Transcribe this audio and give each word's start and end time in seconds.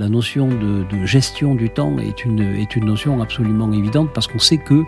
la 0.00 0.08
notion 0.08 0.48
de, 0.48 1.04
gestion 1.04 1.54
du 1.54 1.68
temps 1.70 1.98
est 1.98 2.24
une, 2.24 2.40
est 2.40 2.74
une 2.74 2.86
notion 2.86 3.20
absolument 3.20 3.70
évidente 3.72 4.08
parce 4.12 4.26
qu'on 4.26 4.38
sait 4.38 4.56
que 4.56 4.84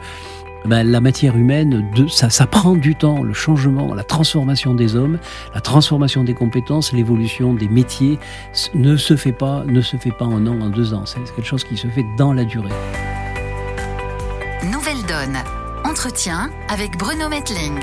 ben, 0.64 0.88
la 0.88 1.00
matière 1.00 1.36
humaine, 1.36 1.84
ça 2.08 2.46
prend 2.46 2.76
du 2.76 2.94
temps, 2.94 3.22
le 3.22 3.34
changement, 3.34 3.94
la 3.94 4.04
transformation 4.04 4.74
des 4.74 4.96
hommes, 4.96 5.18
la 5.54 5.60
transformation 5.60 6.24
des 6.24 6.34
compétences, 6.34 6.92
l'évolution 6.92 7.52
des 7.52 7.68
métiers 7.68 8.18
ne 8.74 8.96
se 8.96 9.16
fait 9.16 9.32
pas, 9.32 9.64
ne 9.66 9.80
se 9.80 9.96
fait 9.96 10.12
pas 10.12 10.24
en 10.24 10.46
un 10.46 10.46
an, 10.46 10.60
en 10.60 10.70
deux 10.70 10.94
ans. 10.94 11.04
C'est 11.04 11.22
quelque 11.34 11.46
chose 11.46 11.64
qui 11.64 11.76
se 11.76 11.88
fait 11.88 12.06
dans 12.16 12.32
la 12.32 12.44
durée. 12.44 12.70
Nouvelle 14.70 15.02
donne. 15.06 15.36
Entretien 15.84 16.50
avec 16.68 16.96
Bruno 16.96 17.28
Metling. 17.28 17.80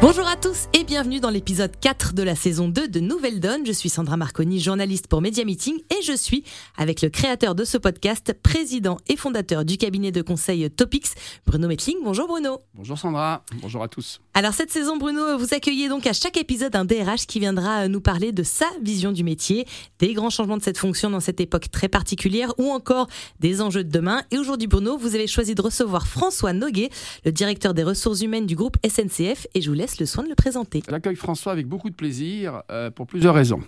Bonjour 0.00 0.28
à 0.28 0.36
tous 0.36 0.68
et 0.74 0.84
bienvenue 0.84 1.18
dans 1.18 1.28
l'épisode 1.28 1.72
4 1.80 2.14
de 2.14 2.22
la 2.22 2.36
saison 2.36 2.68
2 2.68 2.86
de 2.86 3.00
Nouvelle 3.00 3.40
Donne. 3.40 3.66
Je 3.66 3.72
suis 3.72 3.88
Sandra 3.88 4.16
Marconi, 4.16 4.60
journaliste 4.60 5.08
pour 5.08 5.20
Media 5.20 5.44
Meeting 5.44 5.74
et 5.90 6.02
je 6.04 6.12
suis 6.12 6.44
avec 6.76 7.02
le 7.02 7.08
créateur 7.08 7.56
de 7.56 7.64
ce 7.64 7.78
podcast, 7.78 8.32
président 8.40 8.98
et 9.08 9.16
fondateur 9.16 9.64
du 9.64 9.76
cabinet 9.76 10.12
de 10.12 10.22
conseil 10.22 10.70
Topics, 10.70 11.08
Bruno 11.46 11.66
Metling. 11.66 11.96
Bonjour 12.04 12.28
Bruno. 12.28 12.60
Bonjour 12.74 12.96
Sandra, 12.96 13.42
bonjour 13.60 13.82
à 13.82 13.88
tous. 13.88 14.20
Alors 14.34 14.54
cette 14.54 14.70
saison 14.70 14.98
Bruno, 14.98 15.36
vous 15.36 15.52
accueillez 15.52 15.88
donc 15.88 16.06
à 16.06 16.12
chaque 16.12 16.36
épisode 16.36 16.76
un 16.76 16.84
DRH 16.84 17.26
qui 17.26 17.40
viendra 17.40 17.88
nous 17.88 18.00
parler 18.00 18.30
de 18.30 18.44
sa 18.44 18.66
vision 18.80 19.10
du 19.10 19.24
métier, 19.24 19.66
des 19.98 20.14
grands 20.14 20.30
changements 20.30 20.58
de 20.58 20.62
cette 20.62 20.78
fonction 20.78 21.10
dans 21.10 21.18
cette 21.18 21.40
époque 21.40 21.72
très 21.72 21.88
particulière 21.88 22.54
ou 22.56 22.70
encore 22.70 23.08
des 23.40 23.60
enjeux 23.60 23.82
de 23.82 23.90
demain. 23.90 24.22
Et 24.30 24.38
aujourd'hui 24.38 24.68
Bruno, 24.68 24.96
vous 24.96 25.16
avez 25.16 25.26
choisi 25.26 25.56
de 25.56 25.62
recevoir 25.62 26.06
François 26.06 26.52
Noguet, 26.52 26.90
le 27.24 27.32
directeur 27.32 27.74
des 27.74 27.82
ressources 27.82 28.20
humaines 28.20 28.46
du 28.46 28.54
groupe 28.54 28.76
SNCF 28.86 29.48
et 29.54 29.60
je 29.60 29.68
vous 29.68 29.74
laisse 29.74 29.87
le 29.98 30.06
soin 30.06 30.24
de 30.24 30.28
le 30.28 30.34
présenter. 30.34 30.82
J'accueille 30.88 31.16
François 31.16 31.52
avec 31.52 31.66
beaucoup 31.66 31.90
de 31.90 31.94
plaisir 31.94 32.62
euh, 32.70 32.90
pour 32.90 33.06
plusieurs 33.06 33.34
raisons. 33.34 33.60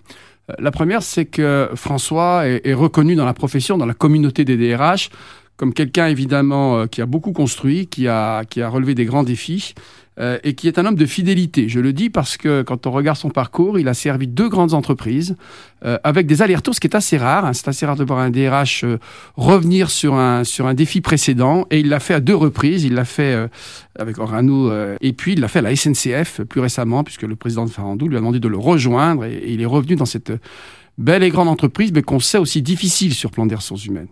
Euh, 0.51 0.55
la 0.59 0.71
première, 0.71 1.03
c'est 1.03 1.25
que 1.25 1.71
François 1.75 2.47
est, 2.47 2.75
reconnu 2.75 3.15
dans 3.15 3.25
la 3.25 3.35
profession, 3.35 3.79
dans 3.79 3.87
la 3.87 3.95
communauté 3.95 4.45
des 4.45 4.57
DRH, 4.57 5.11
comme 5.57 5.73
quelqu'un 5.73 6.07
évidemment 6.07 6.79
euh, 6.79 6.87
qui 6.87 7.03
a 7.03 7.07
beaucoup 7.07 7.33
construit, 7.33 7.87
qui 7.87 8.09
a, 8.09 8.45
qui 8.45 8.63
a 8.63 8.69
relevé 8.69 8.95
des 8.95 9.05
grands 9.05 9.25
défis 9.25 9.75
euh, 10.19 10.39
et 10.43 10.55
qui 10.55 10.67
est 10.67 10.79
un 10.79 10.87
homme 10.87 10.97
de 10.97 11.07
fidélité. 11.07 11.69
Je 11.69 11.79
le 11.79 11.93
dis 11.93 12.11
parce 12.11 12.37
que 12.37 12.63
quand 12.63 12.87
on 12.87 12.91
regarde 12.91 13.17
son 13.17 13.31
parcours, 13.31 13.79
il 13.79 13.87
a 13.87 13.95
servi 13.95 14.27
deux 14.27 14.49
grandes 14.49 14.75
entreprises 14.75 15.37
euh, 15.85 15.99
avec 16.03 16.27
des 16.27 16.43
allers-retours, 16.43 16.75
ce 16.75 16.81
qui 16.81 16.89
est 16.89 16.97
assez 16.97 17.17
rare. 17.17 17.45
Hein. 17.45 17.53
C'est 17.53 17.69
assez 17.69 17.87
rare 17.87 17.95
de 17.95 18.03
voir 18.05 18.19
un 18.19 18.31
DRH 18.31 18.83
euh, 18.83 18.99
revenir 19.37 19.89
sur 19.89 20.15
un, 20.15 20.43
sur 20.43 20.67
un 20.67 20.75
défi 20.75 21.01
précédent 21.01 21.65
et 21.71 21.79
il 21.79 21.89
l'a 21.89 22.01
fait 22.01 22.15
à 22.15 22.21
deux 22.21 22.35
reprises. 22.35 22.83
Il 22.83 22.95
l'a 22.95 23.05
fait 23.05 23.49
avec 23.99 24.19
Orano 24.19 24.73
et 25.01 25.13
puis 25.13 25.35
il 25.35 25.41
l'a 25.41 25.49
fait 25.49 25.61
à 25.61 25.63
la 25.63 25.77
SNCF 25.77 26.43
plus 26.43 26.61
récemment 26.61 27.05
puisque 27.05 27.23
le 27.23 27.37
président 27.37 27.65
de 27.65 27.71
Farandou 27.71 28.09
lui 28.09 28.17
a 28.17 28.19
demandé 28.19 28.41
de 28.41 28.49
le 28.49 28.59
rejoindre 28.59 29.25
et, 29.25 29.35
et 29.35 29.53
il 29.53 29.63
est 29.63 29.67
revenu 29.67 29.95
dans 29.95 30.07
cette 30.07 30.33
belle 30.99 31.23
et 31.23 31.31
grande 31.31 31.49
entreprise 31.49 31.93
mais 31.93 32.03
qu'on 32.03 32.21
sait 32.21 32.39
aussi 32.39 32.63
difficile 32.63 33.15
sur 33.15 33.31
plan 33.31 33.47
des 33.47 33.55
ressources 33.55 33.87
humaines. 33.87 34.09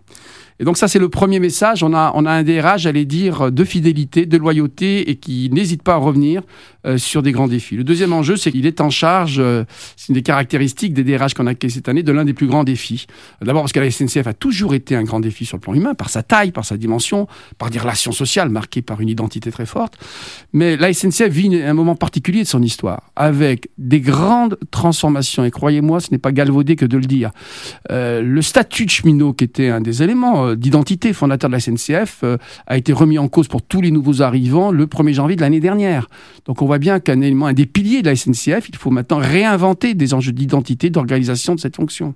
Et 0.59 0.65
donc 0.65 0.77
ça, 0.77 0.87
c'est 0.87 0.99
le 0.99 1.09
premier 1.09 1.39
message. 1.39 1.83
On 1.83 1.93
a, 1.93 2.11
on 2.15 2.25
a 2.25 2.31
un 2.31 2.43
DRH, 2.43 2.81
j'allais 2.81 3.05
dire, 3.05 3.51
de 3.51 3.63
fidélité, 3.63 4.25
de 4.25 4.37
loyauté 4.37 5.09
et 5.09 5.15
qui 5.15 5.49
n'hésite 5.51 5.83
pas 5.83 5.93
à 5.93 5.97
revenir 5.97 6.41
euh, 6.85 6.97
sur 6.97 7.21
des 7.21 7.33
grands 7.33 7.49
défis. 7.49 7.75
Le 7.75 7.83
deuxième 7.83 8.13
enjeu, 8.13 8.37
c'est 8.37 8.51
qu'il 8.51 8.65
est 8.65 8.79
en 8.79 8.89
charge, 8.89 9.37
euh, 9.39 9.65
c'est 9.97 10.09
une 10.09 10.15
des 10.15 10.21
caractéristiques 10.21 10.93
des 10.93 11.03
DRH 11.03 11.33
qu'on 11.33 11.45
a 11.45 11.51
accueillis 11.51 11.73
cette 11.73 11.89
année, 11.89 12.03
de 12.03 12.11
l'un 12.13 12.23
des 12.23 12.33
plus 12.33 12.47
grands 12.47 12.63
défis. 12.63 13.05
D'abord 13.41 13.63
parce 13.63 13.73
que 13.73 13.81
la 13.81 13.91
SNCF 13.91 14.27
a 14.27 14.33
toujours 14.33 14.73
été 14.73 14.95
un 14.95 15.03
grand 15.03 15.19
défi 15.19 15.45
sur 15.45 15.57
le 15.57 15.61
plan 15.61 15.73
humain, 15.73 15.93
par 15.93 16.09
sa 16.09 16.23
taille, 16.23 16.51
par 16.51 16.63
sa 16.63 16.77
dimension, 16.77 17.27
par 17.57 17.69
des 17.69 17.79
relations 17.79 18.13
sociales 18.13 18.47
marquées 18.47 18.81
par 18.81 19.01
une 19.01 19.09
identité 19.09 19.51
très 19.51 19.65
forte. 19.65 19.97
Mais 20.53 20.77
la 20.77 20.93
SNCF 20.93 21.27
vit 21.27 21.53
un 21.61 21.73
moment 21.73 21.95
particulier 21.95 22.43
de 22.43 22.47
son 22.47 22.61
histoire, 22.61 23.11
avec 23.17 23.69
des 23.77 23.99
grandes 23.99 24.57
transformations. 24.71 25.43
Et 25.43 25.51
croyez-moi, 25.51 25.99
ce 25.99 26.11
n'est 26.11 26.17
pas 26.17 26.31
galvaudé 26.31 26.77
que 26.77 26.85
de 26.85 26.97
le 26.97 27.05
dire. 27.05 27.31
Euh, 27.91 28.21
le 28.21 28.41
statut 28.41 28.85
de 28.85 28.89
cheminot, 28.89 29.33
qui 29.33 29.43
était 29.43 29.67
un 29.67 29.81
des 29.81 30.01
éléments 30.01 30.48
euh, 30.49 30.55
d'identité 30.55 31.13
fondateur 31.13 31.49
de 31.49 31.55
la 31.55 31.59
SNCF 31.59 32.19
euh, 32.23 32.37
a 32.67 32.77
été 32.77 32.93
remis 32.93 33.17
en 33.17 33.27
cause 33.27 33.47
pour 33.47 33.61
tous 33.61 33.81
les 33.81 33.91
nouveaux 33.91 34.21
arrivants 34.21 34.71
le 34.71 34.85
1er 34.85 35.13
janvier 35.13 35.35
de 35.35 35.41
l'année 35.41 35.59
dernière. 35.59 36.07
Donc 36.45 36.61
on 36.61 36.65
voit 36.65 36.79
bien 36.79 36.99
qu'un 36.99 37.21
élément, 37.21 37.47
un 37.47 37.53
des 37.53 37.65
piliers 37.65 38.01
de 38.01 38.09
la 38.09 38.15
SNCF, 38.15 38.69
il 38.69 38.75
faut 38.75 38.91
maintenant 38.91 39.17
réinventer 39.17 39.93
des 39.93 40.13
enjeux 40.13 40.31
d'identité, 40.31 40.89
d'organisation 40.89 41.55
de 41.55 41.59
cette 41.59 41.75
fonction. 41.75 42.15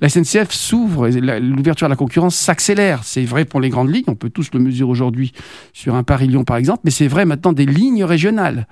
La 0.00 0.08
SNCF 0.08 0.50
s'ouvre, 0.50 1.08
l'ouverture 1.08 1.86
à 1.86 1.88
la 1.88 1.96
concurrence 1.96 2.36
s'accélère. 2.36 3.00
C'est 3.04 3.24
vrai 3.24 3.44
pour 3.44 3.60
les 3.60 3.68
grandes 3.68 3.92
lignes, 3.92 4.04
on 4.08 4.14
peut 4.14 4.30
tous 4.30 4.50
le 4.52 4.60
mesurer 4.60 4.90
aujourd'hui 4.90 5.32
sur 5.72 5.94
un 5.94 6.02
Paris-Lyon 6.02 6.44
par 6.44 6.56
exemple, 6.56 6.80
mais 6.84 6.90
c'est 6.90 7.08
vrai 7.08 7.24
maintenant 7.24 7.52
des 7.52 7.66
lignes 7.66 8.04
régionales. 8.04 8.66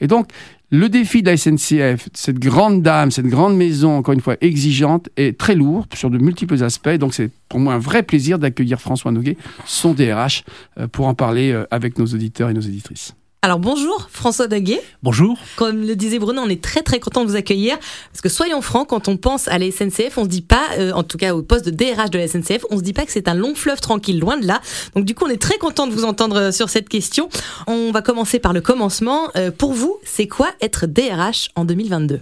Et 0.00 0.06
donc 0.06 0.28
le 0.70 0.88
défi 0.88 1.22
de 1.22 1.30
la 1.30 1.36
SNCF, 1.36 2.08
cette 2.12 2.38
grande 2.38 2.82
dame, 2.82 3.10
cette 3.10 3.26
grande 3.26 3.56
maison, 3.56 3.96
encore 3.96 4.14
une 4.14 4.20
fois 4.20 4.36
exigeante, 4.40 5.08
est 5.16 5.38
très 5.38 5.54
lourd 5.54 5.86
sur 5.94 6.10
de 6.10 6.18
multiples 6.18 6.62
aspects. 6.64 6.96
Donc 6.98 7.14
c'est 7.14 7.30
pour 7.48 7.60
moi 7.60 7.74
un 7.74 7.78
vrai 7.78 8.02
plaisir 8.02 8.38
d'accueillir 8.38 8.80
François 8.80 9.12
Noguet, 9.12 9.36
son 9.64 9.94
DRH, 9.94 10.42
euh, 10.78 10.88
pour 10.88 11.06
en 11.06 11.14
parler 11.14 11.52
euh, 11.52 11.64
avec 11.70 11.98
nos 11.98 12.06
auditeurs 12.06 12.50
et 12.50 12.54
nos 12.54 12.60
éditrices. 12.60 13.14
Alors 13.46 13.60
bonjour 13.60 14.08
François 14.10 14.48
Daguet. 14.48 14.82
Bonjour. 15.04 15.38
Comme 15.54 15.86
le 15.86 15.94
disait 15.94 16.18
Bruno, 16.18 16.42
on 16.44 16.48
est 16.48 16.60
très 16.60 16.82
très 16.82 16.98
content 16.98 17.22
de 17.22 17.28
vous 17.30 17.36
accueillir 17.36 17.78
parce 18.10 18.20
que 18.20 18.28
soyons 18.28 18.60
francs, 18.60 18.88
quand 18.88 19.06
on 19.06 19.16
pense 19.16 19.46
à 19.46 19.56
la 19.56 19.70
SNCF, 19.70 20.18
on 20.18 20.24
se 20.24 20.28
dit 20.28 20.42
pas, 20.42 20.64
euh, 20.80 20.90
en 20.90 21.04
tout 21.04 21.16
cas 21.16 21.32
au 21.32 21.42
poste 21.42 21.64
de 21.64 21.70
DRH 21.70 22.10
de 22.10 22.18
la 22.18 22.26
SNCF, 22.26 22.64
on 22.70 22.78
se 22.78 22.82
dit 22.82 22.92
pas 22.92 23.06
que 23.06 23.12
c'est 23.12 23.28
un 23.28 23.34
long 23.34 23.54
fleuve 23.54 23.80
tranquille, 23.80 24.18
loin 24.18 24.36
de 24.36 24.48
là. 24.48 24.60
Donc 24.96 25.04
du 25.04 25.14
coup, 25.14 25.26
on 25.26 25.28
est 25.28 25.40
très 25.40 25.58
content 25.58 25.86
de 25.86 25.92
vous 25.92 26.02
entendre 26.02 26.36
euh, 26.36 26.50
sur 26.50 26.68
cette 26.70 26.88
question. 26.88 27.28
On 27.68 27.92
va 27.92 28.02
commencer 28.02 28.40
par 28.40 28.52
le 28.52 28.60
commencement. 28.60 29.30
Euh, 29.36 29.52
pour 29.52 29.74
vous, 29.74 29.96
c'est 30.02 30.26
quoi 30.26 30.50
être 30.60 30.86
DRH 30.86 31.50
en 31.54 31.64
2022 31.64 32.18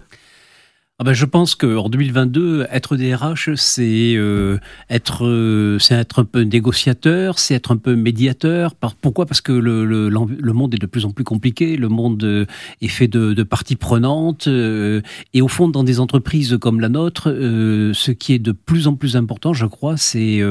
ah 1.01 1.03
ben 1.03 1.13
je 1.13 1.25
pense 1.25 1.57
qu'en 1.57 1.89
2022, 1.89 2.69
être 2.71 2.97
DRH, 2.97 3.53
c'est 3.57 4.15
euh, 4.15 4.59
être, 4.89 5.27
euh, 5.27 5.77
c'est 5.81 5.97
être 5.97 6.21
un 6.21 6.25
peu 6.25 6.43
négociateur, 6.43 7.41
c'est 7.41 7.55
être 7.55 7.73
un 7.73 7.79
peu 7.79 7.97
médiateur. 7.97 8.77
Pourquoi? 8.77 9.27
Parce 9.27 9.41
que 9.41 9.51
le, 9.51 9.85
le, 9.85 10.09
le, 10.09 10.53
monde 10.53 10.73
est 10.73 10.79
de 10.79 10.87
plus 10.87 11.05
en 11.05 11.11
plus 11.11 11.25
compliqué, 11.25 11.77
le 11.77 11.89
monde 11.89 12.23
euh, 12.23 12.47
est 12.81 12.87
fait 12.87 13.09
de, 13.09 13.33
de 13.33 13.43
parties 13.43 13.75
prenantes, 13.75 14.47
et 14.47 15.43
au 15.43 15.49
fond, 15.49 15.67
dans 15.67 15.83
des 15.83 15.99
entreprises 15.99 16.57
comme 16.61 16.79
la 16.79 16.89
nôtre, 16.89 17.25
ce 17.25 18.11
qui 18.13 18.33
est 18.33 18.39
de 18.39 18.53
plus 18.53 18.87
en 18.87 18.95
plus 18.95 19.17
important, 19.17 19.53
je 19.53 19.67
crois, 19.67 19.97
c'est 19.97 20.43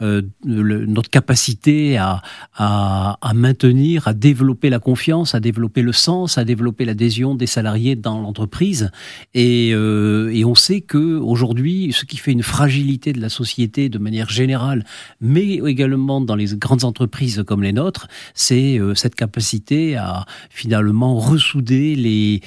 notre 0.00 1.10
capacité 1.10 1.96
à, 1.96 2.22
à, 2.54 3.18
à 3.20 3.34
maintenir, 3.34 4.06
à 4.06 4.14
développer 4.14 4.70
la 4.70 4.78
confiance, 4.78 5.34
à 5.34 5.40
développer 5.40 5.82
le 5.82 5.92
sens, 5.92 6.38
à 6.38 6.44
développer 6.44 6.84
l'adhésion 6.84 7.34
des 7.34 7.46
salariés 7.48 7.96
dans 7.96 8.20
l'entreprise. 8.20 8.92
Et 9.34 9.74
euh, 9.80 10.30
et 10.32 10.44
on 10.44 10.54
sait 10.54 10.80
que 10.80 11.18
aujourd'hui, 11.18 11.92
ce 11.92 12.04
qui 12.04 12.16
fait 12.16 12.32
une 12.32 12.42
fragilité 12.42 13.12
de 13.12 13.20
la 13.20 13.28
société 13.28 13.88
de 13.88 13.98
manière 13.98 14.28
générale, 14.28 14.84
mais 15.20 15.54
également 15.66 16.20
dans 16.20 16.36
les 16.36 16.54
grandes 16.56 16.84
entreprises 16.84 17.42
comme 17.46 17.62
les 17.62 17.72
nôtres, 17.72 18.08
c'est 18.34 18.78
euh, 18.78 18.94
cette 18.94 19.14
capacité 19.14 19.96
à 19.96 20.26
finalement 20.50 21.16
ressouder 21.16 21.94
les, 21.94 22.40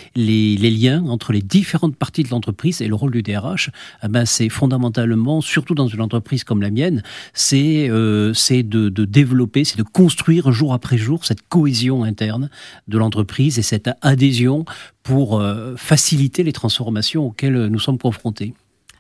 liens 0.72 1.04
entre 1.06 1.34
les 1.34 1.42
différentes 1.42 1.96
parties 1.96 2.24
de 2.24 2.30
l'entreprise. 2.30 2.82
Et 2.82 2.88
le 2.88 2.96
rôle 2.96 3.12
du 3.12 3.24
DRH, 3.24 3.70
eh 4.04 4.08
ben, 4.08 4.26
c'est 4.26 4.50
fondamentalement, 4.50 5.42
surtout 5.42 5.76
dans 5.76 5.88
une 5.88 6.02
entreprise 6.02 6.44
comme 6.44 6.62
la 6.62 6.72
mienne, 6.72 7.04
c'est 7.34 7.90
euh, 7.90 8.34
de 8.52 9.06
développer, 9.06 9.64
c'est 9.64 9.78
de 9.78 9.84
construire 9.84 10.52
jour 10.52 10.74
après 10.74 10.98
jour 10.98 11.26
cette 11.26 11.48
cohésion 11.48 12.04
interne 12.04 12.50
de 12.88 12.98
l'entreprise 12.98 13.60
et 13.60 13.62
cette 13.62 13.90
adhésion 14.02 14.66
pour 15.04 15.40
euh, 15.40 15.76
faciliter 15.76 16.44
les 16.44 16.54
transformations 16.54 17.28
auxquelles 17.28 17.68
nous 17.68 17.80
sommes 17.80 17.98
confrontés. 17.98 18.54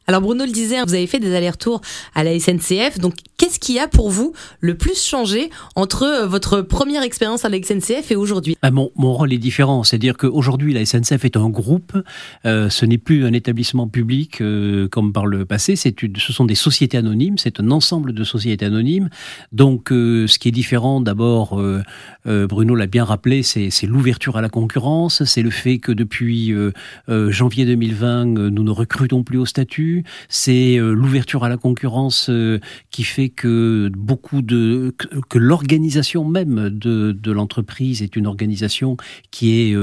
Alors 0.06 0.22
Bruno 0.22 0.46
le 0.46 0.52
disait, 0.52 0.81
vous 0.86 0.94
avez 0.94 1.08
fait 1.08 1.19
des 1.19 1.34
allers-retours 1.34 1.81
à 2.14 2.24
la 2.24 2.38
SNCF. 2.38 3.00
Donc 3.00 3.16
qu'est-ce 3.38 3.59
qui 3.59 3.80
a 3.80 3.88
pour 3.88 4.09
vous 4.09 4.34
le 4.59 4.75
plus 4.75 5.02
changé 5.02 5.50
entre 5.75 6.03
euh, 6.03 6.28
votre 6.28 6.62
première 6.62 7.03
expérience 7.03 7.46
à 7.46 7.50
la 7.50 7.62
SNCF 7.62 8.12
et 8.12 8.16
aujourd'hui? 8.16 8.58
Bah, 8.62 8.72
mon, 8.72 8.90
rôle 8.97 9.31
est 9.31 9.38
différent. 9.38 9.84
C'est-à-dire 9.84 10.18
qu'aujourd'hui, 10.18 10.74
la 10.74 10.86
SNCF 10.86 11.24
est 11.24 11.38
un 11.38 11.50
groupe. 11.50 11.97
Euh, 12.46 12.69
ce 12.69 12.86
n'est 12.86 12.97
plus 12.97 13.25
un 13.25 13.31
établissement 13.31 13.88
public 13.88 14.42
euh, 14.42 14.90
comme 14.90 15.13
par 15.13 15.25
le 15.25 15.46
passé. 15.46 15.75
Ce 15.78 16.33
sont 16.33 16.45
des 16.45 16.56
sociétés 16.56 16.98
anonymes. 16.98 17.38
C'est 17.38 17.62
un 17.62 17.72
ensemble 17.72 18.13
de 18.13 18.24
sociétés 18.24 18.66
anonymes. 18.66 19.10
Donc 19.51 19.88
ce 19.89 20.38
qui 20.39 20.50
est 20.50 20.51
différent, 20.51 21.00
d'abord, 21.01 21.62
Bruno 22.25 22.75
l'a 22.75 22.88
bien 22.88 23.04
rappelé, 23.04 23.44
c'est 23.44 23.88
l'ouverture 23.88 24.38
à 24.38 24.42
la 24.42 24.50
concurrence. 24.50 25.24
C'est 25.24 25.42
le 25.42 25.50
fait 25.50 25.80
que 25.80 25.92
depuis 25.92 26.54
janvier 27.07 27.66
2020, 27.66 28.25
nous 28.25 28.63
ne 28.63 28.72
recrutons 28.72 29.24
plus 29.24 29.38
au 29.38 29.45
statut 29.45 29.93
c'est 30.30 30.78
euh, 30.78 30.94
l'ouverture 30.94 31.44
à 31.44 31.50
la 31.50 31.57
concurrence 31.57 32.30
euh, 32.30 32.60
qui 32.92 33.04
fait 33.04 33.30
que 33.30 33.92
l'organisation 35.36 36.25
même 36.25 36.69
de, 36.69 37.12
de 37.12 37.31
l'entreprise 37.31 38.01
est 38.01 38.16
une 38.16 38.28
organisation 38.28 38.98
qui 39.31 39.60
est 39.60 39.75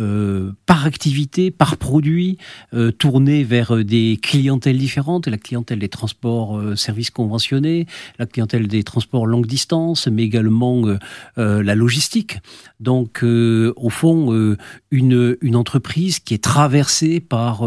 euh, 0.00 0.16
euh, 0.16 0.52
par 0.66 0.86
activité, 0.86 1.50
par 1.50 1.76
produit, 1.76 2.38
euh, 2.74 2.90
tourné 2.90 3.44
vers 3.44 3.84
des 3.84 4.18
clientèles 4.20 4.78
différentes, 4.78 5.28
la 5.28 5.38
clientèle 5.38 5.78
des 5.78 5.88
transports 5.88 6.60
services 6.76 7.10
conventionnés, 7.10 7.86
la 8.18 8.26
clientèle 8.26 8.66
des 8.66 8.82
transports 8.82 9.26
longue 9.26 9.46
distance, 9.46 10.06
mais 10.08 10.24
également 10.24 10.84
la 11.36 11.74
logistique. 11.74 12.38
Donc, 12.80 13.22
au 13.22 13.90
fond, 13.90 14.56
une, 14.90 15.56
entreprise 15.56 16.18
qui 16.18 16.34
est 16.34 16.42
traversée 16.42 17.20
par 17.20 17.64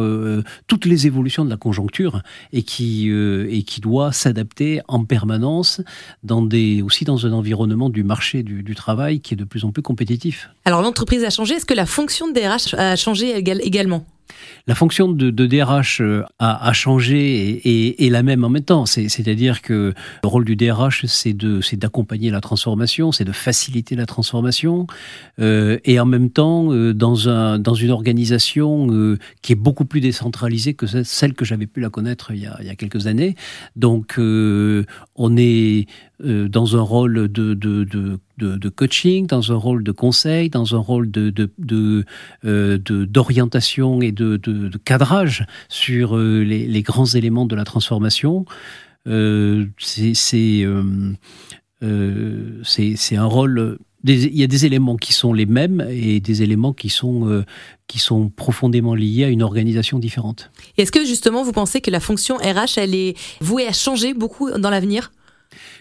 toutes 0.67 0.85
les 0.85 1.07
évolutions 1.07 1.45
de 1.45 1.49
la 1.49 1.57
conjoncture 1.57 2.21
et 2.51 2.63
qui, 2.63 3.09
et 3.09 3.63
qui 3.63 3.81
doit 3.81 4.11
s'adapter 4.11 4.81
en 4.87 5.03
permanence 5.05 5.81
dans 6.23 6.41
des, 6.41 6.81
aussi 6.81 7.05
dans 7.05 7.25
un 7.25 7.31
environnement 7.31 7.89
du 7.89 8.03
marché 8.03 8.43
du 8.43 8.75
travail 8.75 9.21
qui 9.21 9.33
est 9.33 9.37
de 9.37 9.45
plus 9.45 9.63
en 9.63 9.71
plus 9.71 9.81
compétitif. 9.81 10.49
Alors 10.65 10.81
l'entreprise 10.81 11.23
a 11.23 11.29
changé, 11.29 11.55
est-ce 11.55 11.65
que 11.65 11.73
la 11.73 11.85
fonction 11.85 12.18
de 12.27 12.33
DRH 12.33 12.73
a 12.75 12.95
changé 12.95 13.35
également 13.37 14.05
la 14.67 14.75
fonction 14.75 15.11
de, 15.11 15.31
DRH 15.31 16.01
euh, 16.01 16.23
a, 16.37 16.73
changé 16.73 17.17
et, 17.17 18.05
est 18.05 18.09
la 18.09 18.23
même 18.23 18.43
en 18.43 18.49
même 18.49 18.63
temps. 18.63 18.85
C'est-à-dire 18.85 19.61
que 19.61 19.93
le 20.23 20.27
rôle 20.27 20.45
du 20.45 20.55
DRH, 20.55 21.05
c'est 21.07 21.33
d'accompagner 21.73 22.29
la 22.29 22.41
transformation, 22.41 23.11
c'est 23.11 23.25
de 23.25 23.31
faciliter 23.31 23.95
la 23.95 24.05
transformation, 24.05 24.87
euh, 25.39 25.79
et 25.85 25.99
en 25.99 26.05
même 26.05 26.29
temps, 26.29 26.71
euh, 26.71 26.93
dans, 26.93 27.29
un, 27.29 27.59
dans 27.59 27.73
une 27.73 27.91
organisation 27.91 28.87
qui 29.41 29.53
est 29.53 29.55
beaucoup 29.55 29.85
plus 29.85 30.01
décentralisée 30.01 30.73
que 30.73 30.85
celle 31.03 31.33
que 31.33 31.45
j'avais 31.45 31.67
pu 31.67 31.79
la 31.79 31.89
connaître 31.89 32.31
il 32.31 32.41
y, 32.41 32.45
a, 32.45 32.75
quelques 32.75 33.07
années. 33.07 33.35
Donc, 33.75 34.15
on 34.19 35.37
est 35.37 35.87
dans 36.19 36.77
un 36.77 36.81
rôle 36.81 37.27
de, 37.31 37.53
de, 37.53 37.83
de 37.83 38.19
de, 38.39 38.69
coaching, 38.69 39.27
dans 39.27 39.51
un 39.51 39.55
rôle 39.55 39.83
de 39.83 39.91
conseil, 39.91 40.49
dans 40.49 40.75
un 40.75 40.79
rôle 40.79 41.11
de, 41.11 41.29
d'orientation 43.05 44.01
et 44.01 44.11
de, 44.11 44.71
cadrage 44.83 45.45
sur 45.67 46.15
euh, 46.15 46.41
les, 46.43 46.81
grands 46.81 47.05
éléments 47.05 47.45
de 47.45 47.55
la 47.55 47.65
transformation. 47.65 48.45
Euh, 49.07 49.65
euh, 51.81 52.61
c'est, 52.63 52.95
c'est, 52.95 53.15
un 53.15 53.25
rôle. 53.25 53.77
il 54.03 54.37
y 54.37 54.43
a 54.43 54.47
des 54.47 54.65
éléments 54.65 54.97
qui 54.97 55.13
sont 55.13 55.33
les 55.33 55.45
mêmes 55.45 55.85
et 55.89 56.19
des 56.19 56.43
éléments 56.43 56.73
qui 56.73 56.89
sont, 56.89 57.45
qui 57.87 57.99
sont 57.99 58.29
profondément 58.29 58.95
liés 58.95 59.23
à 59.23 59.29
une 59.29 59.43
organisation 59.43 59.99
différente. 59.99 60.51
Est-ce 60.77 60.91
que 60.91 61.05
justement 61.05 61.43
vous 61.43 61.53
pensez 61.53 61.79
que 61.81 61.91
la 61.91 61.99
fonction 61.99 62.35
RH, 62.37 62.77
elle 62.77 62.95
est 62.95 63.17
vouée 63.39 63.67
à 63.67 63.73
changer 63.73 64.13
beaucoup 64.13 64.51
dans 64.51 64.69
l'avenir? 64.69 65.11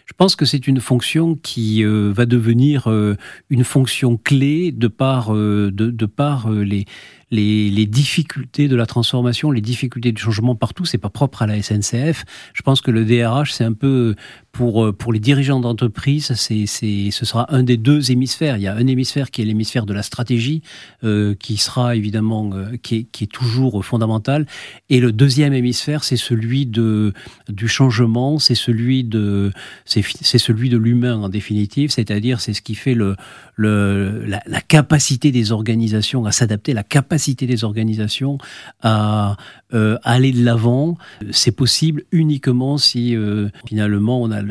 Je 0.08 0.14
pense 0.16 0.36
que 0.36 0.46
c'est 0.46 0.66
une 0.66 0.80
fonction 0.80 1.36
qui 1.36 1.84
euh, 1.84 2.10
va 2.14 2.24
devenir 2.24 2.90
euh, 2.90 3.16
une 3.50 3.62
fonction 3.62 4.16
clé 4.16 4.72
de 4.72 4.88
par, 4.88 5.34
euh, 5.34 5.70
de, 5.70 6.06
par 6.06 6.50
les, 6.50 6.86
les, 7.30 7.86
difficultés 7.86 8.68
de 8.68 8.76
la 8.76 8.86
transformation, 8.86 9.50
les 9.50 9.60
difficultés 9.60 10.12
du 10.12 10.20
changement 10.20 10.54
partout. 10.54 10.84
C'est 10.84 10.98
pas 10.98 11.10
propre 11.10 11.42
à 11.42 11.46
la 11.46 11.60
SNCF. 11.62 12.24
Je 12.54 12.62
pense 12.62 12.80
que 12.80 12.90
le 12.90 13.04
DRH, 13.04 13.52
c'est 13.52 13.64
un 13.64 13.72
peu 13.72 14.14
pour, 14.52 14.84
euh, 14.84 14.92
pour 14.92 15.12
les 15.12 15.20
dirigeants 15.20 15.60
d'entreprise, 15.60 16.32
c'est, 16.34 16.66
c'est, 16.66 17.10
ce 17.10 17.24
sera 17.24 17.52
un 17.54 17.62
des 17.62 17.76
deux 17.76 18.10
hémisphères. 18.10 18.56
Il 18.56 18.62
y 18.62 18.66
a 18.66 18.74
un 18.74 18.86
hémisphère 18.86 19.30
qui 19.30 19.42
est 19.42 19.44
l'hémisphère 19.44 19.86
de 19.86 19.92
la 19.92 20.02
stratégie, 20.02 20.62
euh, 21.04 21.34
qui 21.34 21.56
sera 21.56 21.96
évidemment, 21.96 22.50
euh, 22.54 22.76
qui, 22.82 22.96
est, 22.96 23.04
qui 23.04 23.24
est 23.24 23.32
toujours 23.32 23.84
fondamental. 23.84 24.46
Et 24.88 25.00
le 25.00 25.12
deuxième 25.12 25.52
hémisphère, 25.52 26.04
c'est 26.04 26.16
celui 26.16 26.66
de, 26.66 27.12
du 27.48 27.68
changement, 27.68 28.38
c'est 28.38 28.54
celui 28.54 29.04
de, 29.04 29.52
c'est, 29.84 30.04
c'est 30.22 30.38
celui 30.38 30.70
de 30.70 30.76
l'humain 30.76 31.16
en 31.16 31.28
définitive, 31.28 31.90
c'est-à-dire 31.90 32.40
c'est 32.40 32.54
ce 32.54 32.62
qui 32.62 32.74
fait 32.74 32.94
le, 32.94 33.16
le, 33.54 34.24
la, 34.26 34.42
la 34.46 34.60
capacité 34.60 35.30
des 35.30 35.52
organisations 35.52 36.24
à 36.24 36.32
s'adapter, 36.32 36.72
la 36.72 36.82
capacité 36.82 37.17
des 37.46 37.64
organisations 37.64 38.38
à 38.82 39.36
euh, 39.74 39.98
aller 40.02 40.32
de 40.32 40.44
l'avant. 40.44 40.96
C'est 41.30 41.52
possible 41.52 42.04
uniquement 42.12 42.78
si 42.78 43.16
euh, 43.16 43.48
finalement 43.66 44.22
on 44.22 44.30
a 44.30 44.42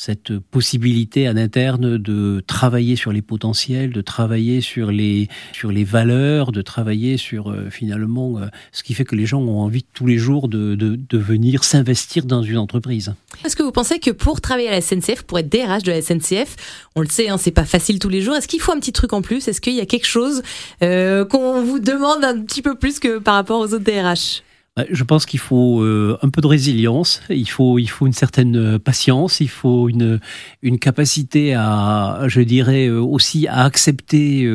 cette 0.00 0.38
possibilité 0.38 1.26
à 1.26 1.34
l'interne 1.34 1.98
de 1.98 2.42
travailler 2.46 2.96
sur 2.96 3.12
les 3.12 3.20
potentiels, 3.20 3.92
de 3.92 4.00
travailler 4.00 4.62
sur 4.62 4.90
les, 4.90 5.28
sur 5.52 5.70
les 5.70 5.84
valeurs, 5.84 6.52
de 6.52 6.62
travailler 6.62 7.18
sur 7.18 7.50
euh, 7.50 7.68
finalement 7.68 8.38
euh, 8.38 8.46
ce 8.72 8.82
qui 8.82 8.94
fait 8.94 9.04
que 9.04 9.14
les 9.14 9.26
gens 9.26 9.42
ont 9.42 9.60
envie 9.60 9.84
tous 9.92 10.06
les 10.06 10.16
jours 10.16 10.48
de, 10.48 10.74
de, 10.74 11.18
venir 11.18 11.64
s'investir 11.64 12.24
dans 12.24 12.42
une 12.42 12.56
entreprise. 12.56 13.12
Est-ce 13.44 13.54
que 13.54 13.62
vous 13.62 13.72
pensez 13.72 13.98
que 13.98 14.10
pour 14.10 14.40
travailler 14.40 14.68
à 14.68 14.70
la 14.70 14.80
SNCF, 14.80 15.24
pour 15.24 15.38
être 15.38 15.50
DRH 15.50 15.82
de 15.82 15.92
la 15.92 16.00
SNCF, 16.00 16.56
on 16.96 17.02
le 17.02 17.08
sait, 17.08 17.28
hein, 17.28 17.36
c'est 17.36 17.50
pas 17.50 17.66
facile 17.66 17.98
tous 17.98 18.08
les 18.08 18.22
jours. 18.22 18.34
Est-ce 18.34 18.48
qu'il 18.48 18.62
faut 18.62 18.72
un 18.72 18.80
petit 18.80 18.92
truc 18.92 19.12
en 19.12 19.20
plus? 19.20 19.48
Est-ce 19.48 19.60
qu'il 19.60 19.74
y 19.74 19.82
a 19.82 19.86
quelque 19.86 20.06
chose 20.06 20.42
euh, 20.82 21.26
qu'on 21.26 21.62
vous 21.62 21.78
demande 21.78 22.24
un 22.24 22.40
petit 22.40 22.62
peu 22.62 22.74
plus 22.74 23.00
que 23.00 23.18
par 23.18 23.34
rapport 23.34 23.60
aux 23.60 23.74
autres 23.74 23.84
DRH 23.84 24.42
je 24.90 25.04
pense 25.04 25.26
qu'il 25.26 25.40
faut 25.40 25.82
euh, 25.82 26.18
un 26.22 26.28
peu 26.28 26.40
de 26.40 26.46
résilience, 26.46 27.22
il 27.28 27.48
faut, 27.48 27.78
il 27.78 27.88
faut 27.88 28.06
une 28.06 28.12
certaine 28.12 28.56
euh, 28.56 28.78
patience, 28.78 29.40
il 29.40 29.48
faut 29.48 29.88
une, 29.88 30.20
une 30.62 30.78
capacité 30.78 31.54
à, 31.54 32.24
je 32.26 32.40
dirais 32.40 32.86
euh, 32.86 33.00
aussi 33.00 33.46
à 33.48 33.64
accepter, 33.64 34.48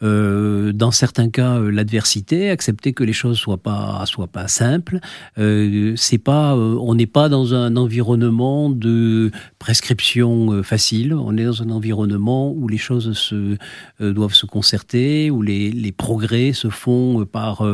dans 0.00 0.90
certains 0.90 1.30
cas, 1.30 1.58
l'adversité, 1.58 2.50
accepter 2.50 2.92
que 2.92 3.04
les 3.04 3.12
choses 3.12 3.38
soient 3.38 3.62
pas, 3.62 4.04
soient 4.06 4.26
pas 4.26 4.48
simples. 4.48 4.98
c'est 5.36 6.18
pas, 6.18 6.54
on 6.56 6.94
n'est 6.94 7.06
pas 7.06 7.28
dans 7.28 7.54
un 7.54 7.76
environnement 7.76 8.70
de 8.70 9.30
prescription 9.58 10.62
facile. 10.62 11.14
On 11.14 11.36
est 11.36 11.44
dans 11.44 11.62
un 11.62 11.70
environnement 11.70 12.52
où 12.52 12.68
les 12.68 12.78
choses 12.78 13.12
se 13.12 13.56
doivent 14.00 14.34
se 14.34 14.46
concerter, 14.46 15.30
où 15.30 15.42
les, 15.42 15.70
les 15.70 15.92
progrès 15.92 16.52
se 16.52 16.68
font 16.68 17.24
par 17.24 17.66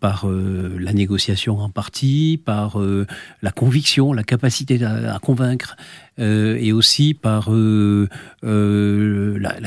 par 0.00 0.26
euh, 0.56 0.78
la 0.78 0.92
négociation 0.92 1.58
en 1.58 1.68
partie, 1.70 2.40
par 2.44 2.80
euh, 2.80 3.06
la 3.42 3.50
conviction, 3.50 4.12
la 4.12 4.24
capacité 4.24 4.82
à, 4.84 5.18
convaincre, 5.20 5.76
euh, 6.18 6.56
et 6.58 6.72
aussi 6.72 7.14
par 7.14 7.50
la, 7.50 8.08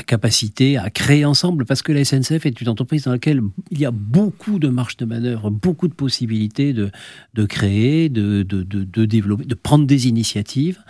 capacité 0.06 0.76
à 0.76 0.90
créer 0.90 1.24
ensemble, 1.24 1.64
parce 1.64 1.82
que 1.82 1.92
la 1.92 2.04
SNCF 2.04 2.46
est 2.46 2.60
une 2.60 2.68
entreprise 2.68 3.04
dans 3.04 3.12
laquelle 3.12 3.40
il 3.70 3.78
y 3.78 3.86
a 3.86 3.90
beaucoup 3.90 4.58
de 4.58 4.68
marge 4.68 4.96
de 4.96 5.04
manœuvre, 5.04 5.50
beaucoup 5.50 5.88
de 5.88 5.94
possibilités 5.94 6.72
de, 6.72 6.90
de 7.34 7.44
créer, 7.46 8.08
de, 8.08 8.42
de, 8.42 8.62
de 8.62 9.04
développer, 9.04 9.44
de 9.44 9.54
prendre 9.54 9.86
des 9.86 10.08
initiatives. 10.08 10.80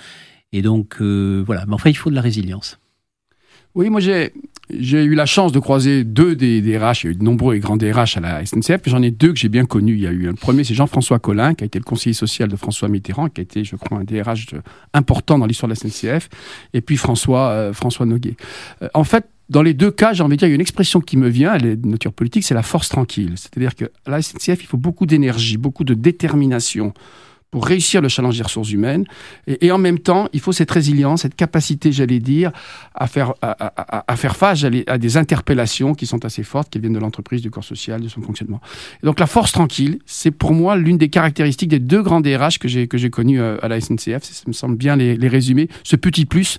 Et 0.52 0.62
donc, 0.62 1.00
voilà. 1.00 1.64
Mais 1.66 1.74
enfin, 1.74 1.90
il 1.90 1.96
faut 1.96 2.10
de 2.10 2.14
la 2.16 2.22
résilience. 2.22 2.78
Oui, 3.74 3.88
moi 3.88 4.00
j'ai 4.00 4.32
eu 5.04 5.14
la 5.14 5.26
chance 5.26 5.52
de 5.52 5.60
croiser 5.60 6.02
deux 6.02 6.34
des 6.34 6.60
DRH, 6.60 7.04
il 7.04 7.06
y 7.06 7.08
a 7.08 7.12
eu 7.12 7.16
de 7.16 7.22
nombreux 7.22 7.54
et 7.54 7.60
grands 7.60 7.76
DRH 7.76 8.16
à 8.16 8.20
la 8.20 8.44
SNCF, 8.44 8.80
j'en 8.86 9.02
ai 9.02 9.12
deux 9.12 9.32
que 9.32 9.38
j'ai 9.38 9.48
bien 9.48 9.64
connus. 9.64 9.94
Il 9.94 10.00
y 10.00 10.06
a 10.06 10.10
eu 10.10 10.26
le 10.26 10.34
premier, 10.34 10.64
c'est 10.64 10.74
Jean-François 10.74 11.20
Collin, 11.20 11.54
qui 11.54 11.64
a 11.64 11.66
été 11.66 11.78
le 11.78 11.84
conseiller 11.84 12.14
social 12.14 12.48
de 12.48 12.56
François 12.56 12.88
Mitterrand, 12.88 13.28
qui 13.28 13.40
a 13.40 13.42
été, 13.42 13.62
je 13.62 13.76
crois, 13.76 13.98
un 13.98 14.04
DRH 14.04 14.54
important 14.92 15.38
dans 15.38 15.46
l'histoire 15.46 15.70
de 15.70 15.74
la 15.74 15.90
SNCF, 15.90 16.28
et 16.74 16.80
puis 16.80 16.96
François, 16.96 17.50
euh, 17.50 17.72
François 17.72 18.06
Noguet. 18.06 18.34
Euh, 18.82 18.88
en 18.94 19.04
fait, 19.04 19.26
dans 19.50 19.62
les 19.62 19.74
deux 19.74 19.90
cas, 19.90 20.12
j'ai 20.12 20.22
envie 20.22 20.36
de 20.36 20.40
dire, 20.40 20.48
il 20.48 20.52
y 20.52 20.54
a 20.54 20.56
une 20.56 20.60
expression 20.60 21.00
qui 21.00 21.16
me 21.16 21.28
vient, 21.28 21.54
elle 21.54 21.66
est 21.66 21.76
de 21.76 21.86
nature 21.86 22.12
politique, 22.12 22.44
c'est 22.44 22.54
la 22.54 22.62
force 22.62 22.88
tranquille. 22.88 23.34
C'est-à-dire 23.36 23.74
qu'à 23.74 23.86
la 24.06 24.22
SNCF, 24.22 24.62
il 24.62 24.66
faut 24.66 24.76
beaucoup 24.76 25.06
d'énergie, 25.06 25.56
beaucoup 25.56 25.84
de 25.84 25.94
détermination 25.94 26.92
pour 27.50 27.66
réussir 27.66 28.00
le 28.00 28.08
challenge 28.08 28.36
des 28.36 28.42
ressources 28.42 28.70
humaines. 28.70 29.04
Et, 29.46 29.72
en 29.72 29.78
même 29.78 29.98
temps, 29.98 30.28
il 30.32 30.40
faut 30.40 30.52
cette 30.52 30.70
résilience, 30.70 31.22
cette 31.22 31.34
capacité, 31.34 31.90
j'allais 31.92 32.20
dire, 32.20 32.52
à 32.94 33.06
faire, 33.06 33.34
à, 33.42 34.16
faire 34.16 34.36
face 34.36 34.64
à, 34.64 34.98
des 34.98 35.16
interpellations 35.16 35.94
qui 35.94 36.06
sont 36.06 36.24
assez 36.24 36.42
fortes, 36.42 36.70
qui 36.70 36.78
viennent 36.78 36.92
de 36.92 36.98
l'entreprise, 36.98 37.42
du 37.42 37.50
corps 37.50 37.64
social, 37.64 38.00
de 38.00 38.08
son 38.08 38.22
fonctionnement. 38.22 38.60
Et 39.02 39.06
donc 39.06 39.18
la 39.18 39.26
force 39.26 39.52
tranquille, 39.52 39.98
c'est 40.06 40.30
pour 40.30 40.52
moi 40.52 40.76
l'une 40.76 40.98
des 40.98 41.08
caractéristiques 41.08 41.70
des 41.70 41.80
deux 41.80 42.02
grands 42.02 42.20
DRH 42.20 42.58
que 42.58 42.68
j'ai 42.68 43.10
connus 43.10 43.40
euh, 43.40 43.56
à 43.62 43.68
la 43.68 43.80
SNCF. 43.80 44.22
Ça 44.22 44.44
me 44.46 44.52
semble 44.52 44.76
bien 44.76 44.96
les, 44.96 45.16
les 45.16 45.28
résumer. 45.28 45.68
Ce 45.82 45.96
petit 45.96 46.26
plus 46.26 46.58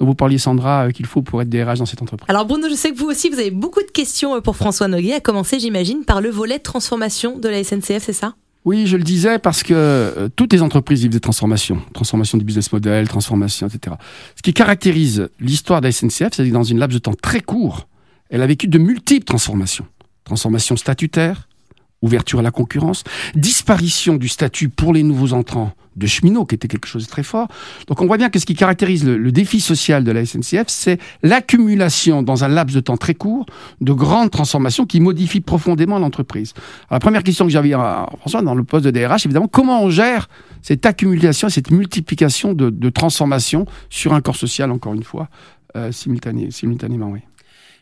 dont 0.00 0.06
vous 0.06 0.14
parliez, 0.14 0.38
Sandra, 0.38 0.86
euh, 0.86 0.90
qu'il 0.90 1.06
faut 1.06 1.22
pour 1.22 1.40
être 1.42 1.48
DRH 1.48 1.78
dans 1.78 1.86
cette 1.86 2.02
entreprise. 2.02 2.28
Alors 2.28 2.46
Bruno, 2.46 2.68
je 2.68 2.74
sais 2.74 2.90
que 2.90 2.98
vous 2.98 3.06
aussi, 3.06 3.28
vous 3.28 3.38
avez 3.38 3.50
beaucoup 3.50 3.82
de 3.82 3.90
questions 3.90 4.34
euh, 4.34 4.40
pour 4.40 4.56
François 4.56 4.88
Noguet, 4.88 5.14
à 5.14 5.20
commencer, 5.20 5.60
j'imagine, 5.60 6.04
par 6.04 6.20
le 6.20 6.30
volet 6.30 6.58
transformation 6.58 7.38
de 7.38 7.48
la 7.48 7.62
SNCF, 7.62 8.02
c'est 8.02 8.12
ça? 8.12 8.34
Oui, 8.64 8.86
je 8.86 8.96
le 8.96 9.02
disais 9.02 9.38
parce 9.38 9.64
que 9.64 9.74
euh, 9.74 10.28
toutes 10.34 10.52
les 10.52 10.62
entreprises 10.62 11.02
vivent 11.02 11.10
des 11.10 11.20
transformations, 11.20 11.82
transformation 11.92 12.38
du 12.38 12.44
business 12.44 12.72
model, 12.72 13.08
transformation, 13.08 13.66
etc. 13.66 13.96
Ce 14.36 14.42
qui 14.42 14.54
caractérise 14.54 15.28
l'histoire 15.40 15.80
de 15.80 15.86
la 15.86 15.92
SNCF, 15.92 16.28
c'est 16.32 16.46
que 16.46 16.52
dans 16.52 16.62
une 16.62 16.78
laps 16.78 16.94
de 16.94 17.00
temps 17.00 17.14
très 17.20 17.40
court, 17.40 17.88
elle 18.30 18.40
a 18.40 18.46
vécu 18.46 18.68
de 18.68 18.78
multiples 18.78 19.24
transformations. 19.24 19.86
Transformation 20.24 20.76
statutaire, 20.76 21.48
ouverture 22.02 22.40
à 22.40 22.42
la 22.42 22.50
concurrence, 22.50 23.04
disparition 23.34 24.16
du 24.16 24.28
statut 24.28 24.68
pour 24.68 24.92
les 24.92 25.02
nouveaux 25.02 25.32
entrants 25.32 25.72
de 25.96 26.06
cheminots, 26.06 26.44
qui 26.44 26.54
était 26.54 26.68
quelque 26.68 26.86
chose 26.86 27.04
de 27.04 27.10
très 27.10 27.22
fort. 27.22 27.48
Donc 27.86 28.00
on 28.00 28.06
voit 28.06 28.16
bien 28.16 28.30
que 28.30 28.38
ce 28.38 28.46
qui 28.46 28.54
caractérise 28.54 29.04
le, 29.04 29.32
défi 29.32 29.60
social 29.60 30.04
de 30.04 30.10
la 30.10 30.24
SNCF, 30.24 30.64
c'est 30.68 30.98
l'accumulation 31.22 32.22
dans 32.22 32.44
un 32.44 32.48
laps 32.48 32.74
de 32.74 32.80
temps 32.80 32.96
très 32.96 33.14
court 33.14 33.46
de 33.80 33.92
grandes 33.92 34.30
transformations 34.30 34.86
qui 34.86 35.00
modifient 35.00 35.40
profondément 35.40 35.98
l'entreprise. 35.98 36.54
La 36.90 36.98
première 36.98 37.22
question 37.22 37.44
que 37.44 37.50
j'avais 37.50 37.72
à 37.72 38.08
François 38.20 38.42
dans 38.42 38.54
le 38.54 38.64
poste 38.64 38.84
de 38.84 38.90
DRH, 38.90 39.26
évidemment, 39.26 39.48
comment 39.48 39.82
on 39.82 39.90
gère 39.90 40.28
cette 40.62 40.86
accumulation, 40.86 41.48
cette 41.48 41.70
multiplication 41.70 42.52
de, 42.52 42.90
transformations 42.90 43.66
sur 43.90 44.12
un 44.12 44.20
corps 44.20 44.36
social, 44.36 44.70
encore 44.70 44.94
une 44.94 45.02
fois, 45.02 45.28
euh, 45.76 45.92
simultanément, 45.92 47.08
oui. 47.08 47.20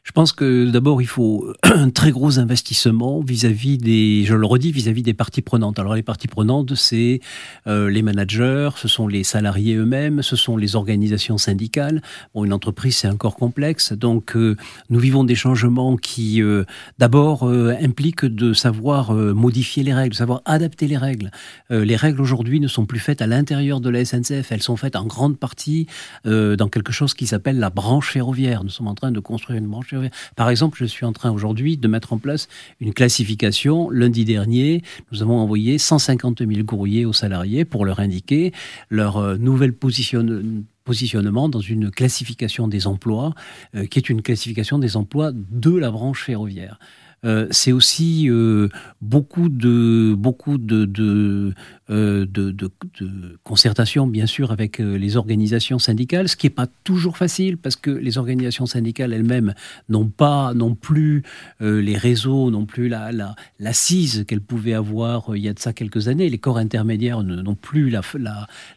Je 0.02 0.12
pense 0.12 0.32
que 0.32 0.70
d'abord, 0.70 1.02
il 1.02 1.06
faut 1.06 1.52
un 1.62 1.90
très 1.90 2.10
gros 2.10 2.38
investissement 2.38 3.20
vis-à-vis 3.20 3.76
des, 3.76 4.24
je 4.24 4.34
le 4.34 4.46
redis, 4.46 4.72
vis-à-vis 4.72 5.02
des 5.02 5.12
parties 5.12 5.42
prenantes. 5.42 5.78
Alors 5.78 5.94
les 5.94 6.02
parties 6.02 6.26
prenantes, 6.26 6.74
c'est 6.74 7.20
euh, 7.66 7.90
les 7.90 8.02
managers, 8.02 8.70
ce 8.76 8.88
sont 8.88 9.06
les 9.06 9.24
salariés 9.24 9.76
eux-mêmes, 9.76 10.22
ce 10.22 10.36
sont 10.36 10.56
les 10.56 10.74
organisations 10.74 11.36
syndicales. 11.36 12.02
Bon, 12.34 12.44
une 12.44 12.54
entreprise, 12.54 12.96
c'est 12.96 13.08
encore 13.08 13.36
complexe. 13.36 13.92
Donc, 13.92 14.36
euh, 14.36 14.56
nous 14.88 14.98
vivons 14.98 15.22
des 15.22 15.34
changements 15.34 15.96
qui, 15.96 16.42
euh, 16.42 16.64
d'abord, 16.98 17.44
impliquent 17.44 18.24
de 18.24 18.52
savoir 18.52 19.12
modifier 19.12 19.82
les 19.82 19.92
règles, 19.92 20.10
de 20.10 20.16
savoir 20.16 20.40
adapter 20.44 20.86
les 20.86 20.96
règles. 20.96 21.30
les 21.70 21.96
règles 21.96 22.20
aujourd'hui 22.20 22.60
ne 22.60 22.68
sont 22.68 22.86
plus 22.86 22.98
faites 22.98 23.22
à 23.22 23.26
l'intérieur 23.26 23.80
de 23.80 23.90
la 23.90 24.04
SNCF, 24.04 24.50
elles 24.50 24.62
sont 24.62 24.76
faites 24.76 24.96
en 24.96 25.06
grande 25.06 25.38
partie 25.38 25.86
dans 26.24 26.68
quelque 26.70 26.92
chose 26.92 27.14
qui 27.14 27.26
s'appelle 27.26 27.58
la 27.58 27.70
branche 27.70 28.10
ferroviaire. 28.10 28.64
Nous 28.64 28.70
sommes 28.70 28.88
en 28.88 28.94
train 28.94 29.10
de 29.10 29.20
construire 29.20 29.58
une 29.58 29.66
branche 29.66 29.89
par 30.36 30.50
exemple, 30.50 30.78
je 30.78 30.84
suis 30.84 31.04
en 31.04 31.12
train 31.12 31.30
aujourd'hui 31.30 31.76
de 31.76 31.88
mettre 31.88 32.12
en 32.12 32.18
place 32.18 32.48
une 32.80 32.92
classification. 32.92 33.90
Lundi 33.90 34.24
dernier, 34.24 34.82
nous 35.12 35.22
avons 35.22 35.38
envoyé 35.38 35.78
150 35.78 36.46
000 36.46 36.64
courriers 36.64 37.04
aux 37.04 37.12
salariés 37.12 37.64
pour 37.64 37.84
leur 37.84 38.00
indiquer 38.00 38.52
leur 38.88 39.16
euh, 39.16 39.36
nouvelle 39.36 39.72
positionnement 39.72 41.48
dans 41.48 41.60
une 41.60 41.90
classification 41.90 42.68
des 42.68 42.86
emplois, 42.86 43.34
euh, 43.74 43.86
qui 43.86 43.98
est 43.98 44.08
une 44.08 44.22
classification 44.22 44.78
des 44.78 44.96
emplois 44.96 45.32
de 45.32 45.76
la 45.76 45.90
branche 45.90 46.24
ferroviaire. 46.24 46.78
Euh, 47.26 47.46
c'est 47.50 47.72
aussi 47.72 48.30
beaucoup 49.02 49.50
de 49.50 50.14
beaucoup 50.16 50.56
de, 50.56 51.52
euh, 51.90 52.26
de, 52.26 52.70
concertation, 53.42 54.06
bien 54.06 54.26
sûr, 54.26 54.52
avec 54.52 54.80
euh, 54.80 54.96
les 54.96 55.16
organisations 55.16 55.78
syndicales, 55.78 56.28
ce 56.28 56.36
qui 56.36 56.46
n'est 56.46 56.50
pas 56.50 56.68
toujours 56.84 57.16
facile 57.16 57.56
parce 57.56 57.74
que 57.74 57.90
les 57.90 58.18
organisations 58.18 58.66
syndicales 58.66 59.12
elles-mêmes 59.12 59.54
n'ont 59.88 60.08
pas 60.08 60.54
non 60.54 60.74
plus 60.74 61.22
euh, 61.62 61.80
les 61.80 61.96
réseaux, 61.96 62.50
non 62.50 62.64
plus 62.64 62.88
la, 62.88 63.10
l'assise 63.58 64.24
qu'elles 64.28 64.40
pouvaient 64.40 64.74
avoir 64.74 65.36
il 65.36 65.42
y 65.42 65.48
a 65.48 65.52
de 65.52 65.58
ça 65.58 65.72
quelques 65.72 66.08
années. 66.08 66.28
Les 66.28 66.38
corps 66.38 66.58
intermédiaires 66.58 67.22
n'ont 67.22 67.54
plus 67.54 67.90
la, 67.90 68.02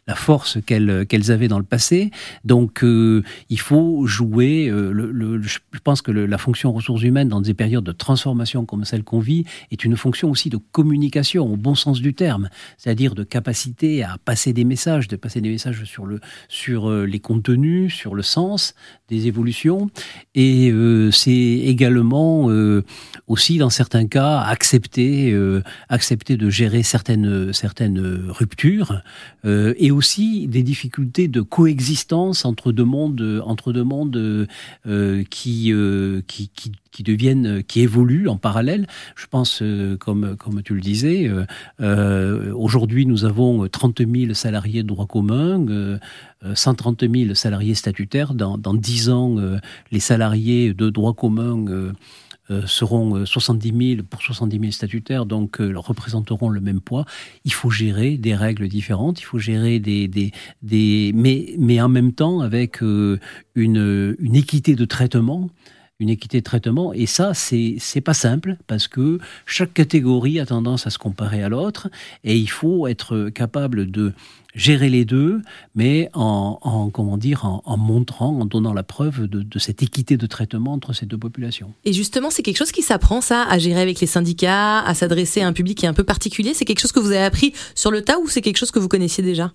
la, 0.06 0.14
force 0.14 0.58
qu'elles, 0.64 1.06
qu'elles 1.06 1.30
avaient 1.30 1.48
dans 1.48 1.58
le 1.58 1.64
passé. 1.64 2.10
Donc, 2.44 2.80
il 2.82 3.60
faut 3.60 4.06
jouer. 4.06 4.68
Le, 4.70 5.42
je 5.42 5.58
pense 5.82 6.02
que 6.02 6.10
la 6.10 6.38
fonction 6.38 6.72
ressources 6.72 7.02
humaines 7.02 7.28
dans 7.28 7.40
des 7.40 7.54
périodes 7.54 7.84
de 7.84 7.92
transformation 7.92 8.64
comme 8.64 8.84
celle 8.84 9.04
qu'on 9.04 9.20
vit 9.20 9.44
est 9.70 9.84
une 9.84 9.96
fonction 9.96 10.30
aussi 10.30 10.50
de 10.50 10.58
communication 10.72 11.52
au 11.52 11.56
bon 11.56 11.74
sens 11.74 12.00
du 12.00 12.14
terme. 12.14 12.48
C'est-à-dire 12.78 13.03
de 13.12 13.24
capacité 13.24 14.02
à 14.02 14.16
passer 14.24 14.54
des 14.54 14.64
messages, 14.64 15.08
de 15.08 15.16
passer 15.16 15.40
des 15.40 15.50
messages 15.50 15.84
sur, 15.84 16.06
le, 16.06 16.20
sur 16.48 16.88
euh, 16.88 17.04
les 17.04 17.20
contenus, 17.20 17.92
sur 17.92 18.14
le 18.14 18.22
sens 18.22 18.74
des 19.10 19.26
évolutions. 19.26 19.90
Et 20.34 20.70
euh, 20.70 21.10
c'est 21.10 21.32
également 21.32 22.50
euh, 22.50 22.82
aussi, 23.26 23.58
dans 23.58 23.68
certains 23.68 24.06
cas, 24.06 24.38
accepter, 24.38 25.32
de 25.32 26.50
gérer 26.50 26.82
certaines, 26.82 27.26
ruptures 28.28 29.02
et 29.44 29.90
aussi 29.90 30.46
des 30.46 30.62
difficultés 30.62 31.28
de 31.28 31.40
coexistence 31.40 32.44
entre 32.44 32.72
deux 32.72 32.84
mondes, 32.84 33.42
entre 33.44 33.72
deux 33.72 33.84
mondes 33.84 34.46
qui, 35.30 35.72
qui 36.26 36.72
qui 36.94 37.02
deviennent, 37.02 37.58
euh, 37.58 37.62
qui 37.62 37.80
évoluent 37.80 38.28
en 38.28 38.36
parallèle. 38.36 38.86
Je 39.16 39.26
pense, 39.26 39.60
euh, 39.60 39.96
comme, 39.96 40.36
comme 40.36 40.62
tu 40.62 40.74
le 40.74 40.80
disais, 40.80 41.28
euh, 41.80 42.54
aujourd'hui 42.54 43.04
nous 43.04 43.24
avons 43.24 43.68
30 43.68 44.02
000 44.06 44.34
salariés 44.34 44.82
de 44.82 44.88
droit 44.88 45.06
commun, 45.06 45.98
130 46.54 47.04
000 47.12 47.34
salariés 47.34 47.74
statutaires. 47.74 48.34
Dans, 48.34 48.56
dans 48.56 48.74
10 48.74 49.10
ans, 49.10 49.36
les 49.90 50.00
salariés 50.00 50.72
de 50.72 50.90
droit 50.90 51.14
commun 51.14 51.64
seront 52.66 53.24
70 53.24 53.96
000 53.96 54.02
pour 54.08 54.22
70 54.22 54.58
000 54.58 54.72
statutaires, 54.72 55.26
donc 55.26 55.56
représenteront 55.58 56.48
le 56.48 56.60
même 56.60 56.80
poids. 56.80 57.06
Il 57.44 57.52
faut 57.52 57.70
gérer 57.70 58.16
des 58.18 58.34
règles 58.34 58.68
différentes, 58.68 59.20
il 59.20 59.24
faut 59.24 59.38
gérer 59.38 59.80
des, 59.80 60.06
des, 60.06 60.32
des 60.62 61.12
mais, 61.14 61.54
mais 61.58 61.80
en 61.80 61.88
même 61.88 62.12
temps 62.12 62.40
avec 62.40 62.80
une, 62.82 63.18
une 63.54 64.36
équité 64.36 64.76
de 64.76 64.84
traitement 64.84 65.50
une 66.00 66.08
équité 66.08 66.38
de 66.38 66.44
traitement. 66.44 66.92
Et 66.92 67.06
ça, 67.06 67.34
c'est 67.34 67.76
c'est 67.78 68.00
pas 68.00 68.14
simple 68.14 68.56
parce 68.66 68.88
que 68.88 69.18
chaque 69.46 69.72
catégorie 69.72 70.40
a 70.40 70.46
tendance 70.46 70.86
à 70.86 70.90
se 70.90 70.98
comparer 70.98 71.42
à 71.42 71.48
l'autre 71.48 71.88
et 72.24 72.36
il 72.36 72.50
faut 72.50 72.86
être 72.86 73.30
capable 73.30 73.90
de 73.90 74.12
gérer 74.54 74.88
les 74.88 75.04
deux, 75.04 75.42
mais 75.74 76.08
en, 76.14 76.90
comment 76.92 77.16
dire, 77.16 77.44
en, 77.44 77.76
montrant, 77.76 78.38
en 78.38 78.44
donnant 78.44 78.72
la 78.72 78.82
preuve 78.82 79.26
de, 79.26 79.42
de, 79.42 79.58
cette 79.58 79.82
équité 79.82 80.16
de 80.16 80.26
traitement 80.26 80.72
entre 80.72 80.92
ces 80.92 81.06
deux 81.06 81.18
populations. 81.18 81.72
Et 81.84 81.92
justement, 81.92 82.30
c'est 82.30 82.42
quelque 82.42 82.58
chose 82.58 82.72
qui 82.72 82.82
s'apprend, 82.82 83.20
ça, 83.20 83.42
à 83.42 83.58
gérer 83.58 83.80
avec 83.80 84.00
les 84.00 84.06
syndicats, 84.06 84.80
à 84.80 84.94
s'adresser 84.94 85.40
à 85.40 85.48
un 85.48 85.52
public 85.52 85.78
qui 85.78 85.86
est 85.86 85.88
un 85.88 85.94
peu 85.94 86.04
particulier. 86.04 86.54
C'est 86.54 86.64
quelque 86.64 86.80
chose 86.80 86.92
que 86.92 87.00
vous 87.00 87.10
avez 87.10 87.24
appris 87.24 87.52
sur 87.74 87.90
le 87.90 88.02
tas 88.02 88.18
ou 88.20 88.28
c'est 88.28 88.42
quelque 88.42 88.58
chose 88.58 88.70
que 88.70 88.78
vous 88.78 88.88
connaissiez 88.88 89.24
déjà? 89.24 89.52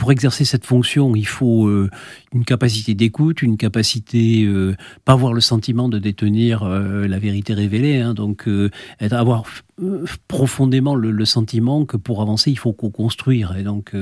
Pour 0.00 0.12
exercer 0.12 0.46
cette 0.46 0.64
fonction, 0.64 1.14
il 1.14 1.26
faut 1.26 1.68
euh, 1.68 1.90
une 2.32 2.46
capacité 2.46 2.94
d'écoute, 2.94 3.42
une 3.42 3.58
capacité, 3.58 4.44
euh, 4.44 4.74
pas 5.04 5.12
avoir 5.12 5.34
le 5.34 5.42
sentiment 5.42 5.90
de 5.90 5.98
détenir 5.98 6.62
euh, 6.62 7.06
la 7.06 7.18
vérité 7.18 7.52
révélée, 7.52 7.98
hein, 7.98 8.14
donc 8.14 8.48
avoir 9.10 9.44
profondément 10.28 10.94
le, 10.94 11.24
sentiment 11.24 11.84
que 11.84 11.96
pour 11.96 12.22
avancer, 12.22 12.50
il 12.50 12.58
faut 12.58 12.72
co-construire 12.72 13.56
et 13.56 13.62
donc 13.62 13.94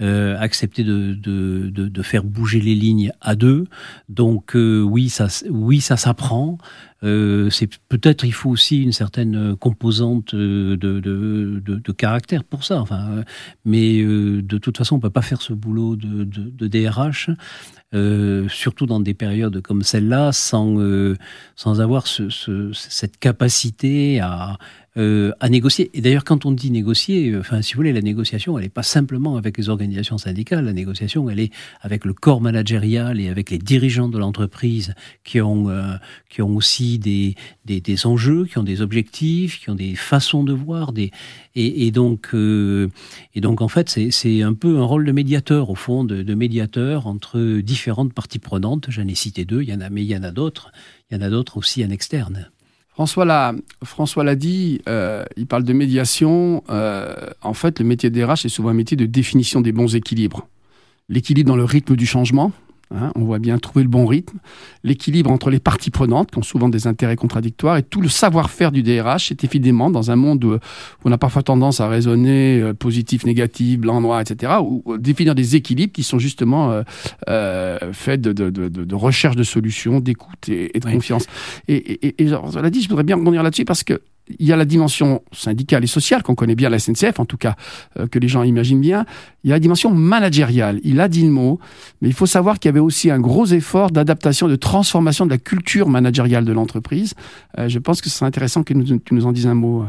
accepter 0.00 0.84
de, 0.84 1.14
de, 1.14 1.68
de, 1.70 2.02
faire 2.02 2.24
bouger 2.24 2.60
les 2.60 2.74
lignes 2.74 3.12
à 3.20 3.34
deux. 3.34 3.66
Donc 4.08 4.52
oui, 4.54 5.08
ça, 5.08 5.28
oui, 5.50 5.80
ça 5.80 5.96
s'apprend. 5.96 6.58
Euh, 7.04 7.48
c'est 7.50 7.78
peut-être 7.88 8.24
il 8.24 8.32
faut 8.32 8.50
aussi 8.50 8.82
une 8.82 8.92
certaine 8.92 9.54
composante 9.56 10.34
de, 10.34 10.74
de, 10.74 11.00
de, 11.00 11.92
caractère 11.92 12.42
pour 12.42 12.64
ça. 12.64 12.80
Enfin, 12.80 13.22
mais 13.64 14.00
euh, 14.00 14.42
de 14.42 14.58
toute 14.58 14.76
façon, 14.76 14.96
on 14.96 15.00
peut 15.00 15.10
pas 15.10 15.22
faire 15.22 15.40
ce 15.40 15.52
boulot 15.52 15.94
de, 15.96 16.66
DRH, 16.66 17.30
euh, 17.94 18.48
surtout 18.48 18.86
dans 18.86 19.00
des 19.00 19.14
périodes 19.14 19.62
comme 19.62 19.82
celle-là, 19.82 20.32
sans 20.32 20.76
sans 21.54 21.80
avoir 21.80 22.06
ce, 22.06 22.72
cette 22.72 23.18
capacité 23.18 24.20
à 24.20 24.58
euh, 24.96 25.32
à 25.38 25.48
négocier. 25.48 25.90
Et 25.94 26.00
d'ailleurs, 26.00 26.24
quand 26.24 26.46
on 26.46 26.52
dit 26.52 26.70
négocier, 26.70 27.30
euh, 27.30 27.40
enfin, 27.40 27.62
si 27.62 27.74
vous 27.74 27.78
voulez, 27.78 27.92
la 27.92 28.00
négociation, 28.00 28.58
elle 28.58 28.64
n'est 28.64 28.70
pas 28.70 28.82
simplement 28.82 29.36
avec 29.36 29.58
les 29.58 29.68
organisations 29.68 30.18
syndicales. 30.18 30.64
La 30.64 30.72
négociation, 30.72 31.28
elle 31.28 31.40
est 31.40 31.52
avec 31.82 32.04
le 32.04 32.14
corps 32.14 32.40
managérial 32.40 33.20
et 33.20 33.28
avec 33.28 33.50
les 33.50 33.58
dirigeants 33.58 34.08
de 34.08 34.18
l'entreprise 34.18 34.94
qui 35.24 35.40
ont 35.40 35.68
euh, 35.68 35.94
qui 36.30 36.42
ont 36.42 36.56
aussi 36.56 36.98
des, 36.98 37.34
des, 37.64 37.80
des 37.80 38.06
enjeux, 38.06 38.46
qui 38.46 38.58
ont 38.58 38.62
des 38.62 38.80
objectifs, 38.80 39.60
qui 39.60 39.70
ont 39.70 39.74
des 39.74 39.94
façons 39.94 40.42
de 40.42 40.52
voir, 40.52 40.92
des 40.92 41.10
et, 41.54 41.86
et 41.86 41.90
donc 41.90 42.34
et 42.34 43.40
donc 43.40 43.60
en 43.60 43.68
fait, 43.68 43.88
c'est 44.10 44.42
un 44.42 44.54
peu 44.54 44.78
un 44.78 44.84
rôle 44.84 45.04
de 45.04 45.12
médiateur 45.12 45.70
au 45.70 45.74
fond, 45.74 46.04
de, 46.04 46.22
de 46.22 46.34
médiateur 46.34 47.06
entre 47.06 47.60
différentes 47.60 48.12
parties 48.12 48.38
prenantes. 48.38 48.86
J'en 48.90 49.06
ai 49.06 49.14
cité 49.14 49.44
deux, 49.44 49.62
il 49.62 49.68
y 49.68 49.74
en 49.74 49.80
a, 49.80 49.90
mais 49.90 50.02
il 50.02 50.08
y 50.08 50.16
en 50.16 50.22
a 50.22 50.30
d'autres. 50.30 50.72
Il 51.10 51.16
y 51.16 51.20
en 51.20 51.22
a 51.22 51.30
d'autres 51.30 51.56
aussi 51.56 51.84
en 51.84 51.90
externe. 51.90 52.50
François 52.98 53.24
l'a, 53.24 54.34
dit, 54.34 54.80
euh, 54.88 55.24
il 55.36 55.46
parle 55.46 55.62
de 55.62 55.72
médiation. 55.72 56.64
Euh, 56.68 57.14
en 57.42 57.54
fait, 57.54 57.78
le 57.78 57.84
métier 57.84 58.10
DRH 58.10 58.44
est 58.44 58.48
souvent 58.48 58.70
un 58.70 58.74
métier 58.74 58.96
de 58.96 59.06
définition 59.06 59.60
des 59.60 59.70
bons 59.70 59.94
équilibres. 59.94 60.48
L'équilibre 61.08 61.48
dans 61.48 61.56
le 61.56 61.64
rythme 61.64 61.94
du 61.94 62.06
changement, 62.06 62.50
Hein, 62.94 63.12
on 63.16 63.24
voit 63.24 63.38
bien 63.38 63.58
trouver 63.58 63.82
le 63.82 63.90
bon 63.90 64.06
rythme, 64.06 64.38
l'équilibre 64.82 65.30
entre 65.30 65.50
les 65.50 65.60
parties 65.60 65.90
prenantes, 65.90 66.30
qui 66.30 66.38
ont 66.38 66.42
souvent 66.42 66.70
des 66.70 66.86
intérêts 66.86 67.16
contradictoires, 67.16 67.76
et 67.76 67.82
tout 67.82 68.00
le 68.00 68.08
savoir-faire 68.08 68.72
du 68.72 68.82
DRH 68.82 69.30
est 69.30 69.44
évidemment 69.44 69.90
dans 69.90 70.10
un 70.10 70.16
monde 70.16 70.42
où, 70.44 70.56
on 71.04 71.12
a 71.12 71.18
parfois 71.18 71.42
tendance 71.42 71.80
à 71.80 71.88
raisonner 71.88 72.60
euh, 72.60 72.72
positif, 72.72 73.26
négatif, 73.26 73.78
blanc, 73.78 74.00
noir, 74.00 74.20
etc., 74.20 74.54
ou, 74.62 74.96
définir 74.96 75.34
des 75.34 75.54
équilibres 75.54 75.92
qui 75.92 76.02
sont 76.02 76.18
justement 76.18 76.70
euh, 76.70 76.82
euh, 77.28 77.92
faits 77.92 78.22
de, 78.22 78.94
recherche 78.94 79.36
de 79.36 79.42
solutions, 79.42 80.00
d'écoute 80.00 80.48
et, 80.48 80.70
de 80.78 80.90
confiance. 80.90 81.26
Et, 81.68 81.76
et, 81.76 82.22
et, 82.22 82.28
cela 82.28 82.70
dit, 82.70 82.82
je 82.82 82.88
voudrais 82.88 83.04
bien 83.04 83.16
rebondir 83.16 83.42
là-dessus 83.42 83.66
parce 83.66 83.84
que 83.84 84.00
il 84.38 84.46
y 84.46 84.52
a 84.52 84.56
la 84.56 84.64
dimension 84.64 85.22
syndicale 85.32 85.84
et 85.84 85.86
sociale 85.86 86.22
qu'on 86.22 86.34
connaît 86.34 86.54
bien 86.54 86.68
à 86.68 86.70
la 86.70 86.78
SNCF, 86.78 87.18
en 87.18 87.24
tout 87.24 87.36
cas 87.36 87.56
euh, 87.98 88.06
que 88.06 88.18
les 88.18 88.28
gens 88.28 88.42
imaginent 88.42 88.80
bien. 88.80 89.06
Il 89.44 89.50
y 89.50 89.52
a 89.52 89.56
la 89.56 89.60
dimension 89.60 89.90
managériale. 89.90 90.80
Il 90.84 91.00
a 91.00 91.08
dit 91.08 91.22
le 91.22 91.30
mot, 91.30 91.58
mais 92.00 92.08
il 92.08 92.14
faut 92.14 92.26
savoir 92.26 92.58
qu'il 92.58 92.68
y 92.68 92.70
avait 92.70 92.80
aussi 92.80 93.10
un 93.10 93.20
gros 93.20 93.46
effort 93.46 93.90
d'adaptation, 93.90 94.48
de 94.48 94.56
transformation 94.56 95.26
de 95.26 95.30
la 95.30 95.38
culture 95.38 95.88
managériale 95.88 96.44
de 96.44 96.52
l'entreprise. 96.52 97.14
Euh, 97.58 97.68
je 97.68 97.78
pense 97.78 98.00
que 98.00 98.08
ce 98.08 98.16
serait 98.16 98.26
intéressant 98.26 98.62
que 98.62 98.72
tu 98.72 99.14
nous 99.14 99.26
en 99.26 99.32
dises 99.32 99.46
un 99.46 99.54
mot. 99.54 99.84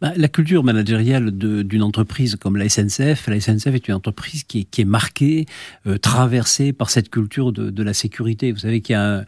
Bah, 0.00 0.12
la 0.16 0.28
culture 0.28 0.64
managériale 0.64 1.30
d'une 1.30 1.82
entreprise 1.82 2.36
comme 2.36 2.56
la 2.56 2.68
SNCF, 2.68 3.26
la 3.28 3.40
SNCF 3.40 3.74
est 3.74 3.88
une 3.88 3.94
entreprise 3.94 4.44
qui 4.44 4.66
est, 4.76 4.84
marquée, 4.84 5.46
euh, 5.86 5.98
traversée 5.98 6.72
par 6.72 6.90
cette 6.90 7.10
culture 7.10 7.52
de, 7.52 7.82
la 7.82 7.94
sécurité. 7.94 8.52
Vous 8.52 8.60
savez 8.60 8.80
qu'il 8.80 8.94
y 8.94 8.96
a, 8.96 9.24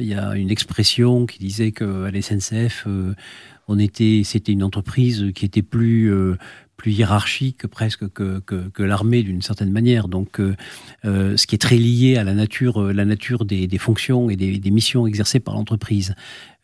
y 0.00 0.14
a, 0.14 0.36
une 0.36 0.50
expression 0.50 1.26
qui 1.26 1.38
disait 1.38 1.72
que 1.72 2.04
à 2.04 2.10
la 2.10 2.22
SNCF, 2.22 2.84
euh, 2.86 3.14
c'était 4.24 4.52
une 4.52 4.62
entreprise 4.62 5.32
qui 5.34 5.44
était 5.44 5.62
plus, 5.62 6.12
euh, 6.12 6.36
plus 6.76 6.92
hiérarchique 6.92 7.66
presque 7.66 8.08
que, 8.12 8.82
l'armée 8.82 9.22
d'une 9.22 9.42
certaine 9.42 9.72
manière. 9.72 10.08
Donc, 10.08 10.40
ce 11.02 11.46
qui 11.46 11.54
est 11.54 11.58
très 11.58 11.76
lié 11.76 12.16
à 12.16 12.24
la 12.24 12.34
nature, 12.34 13.44
des, 13.44 13.78
fonctions 13.78 14.30
et 14.30 14.36
des, 14.36 14.70
missions 14.70 15.06
exercées 15.06 15.40
par 15.40 15.54
l'entreprise. 15.54 16.14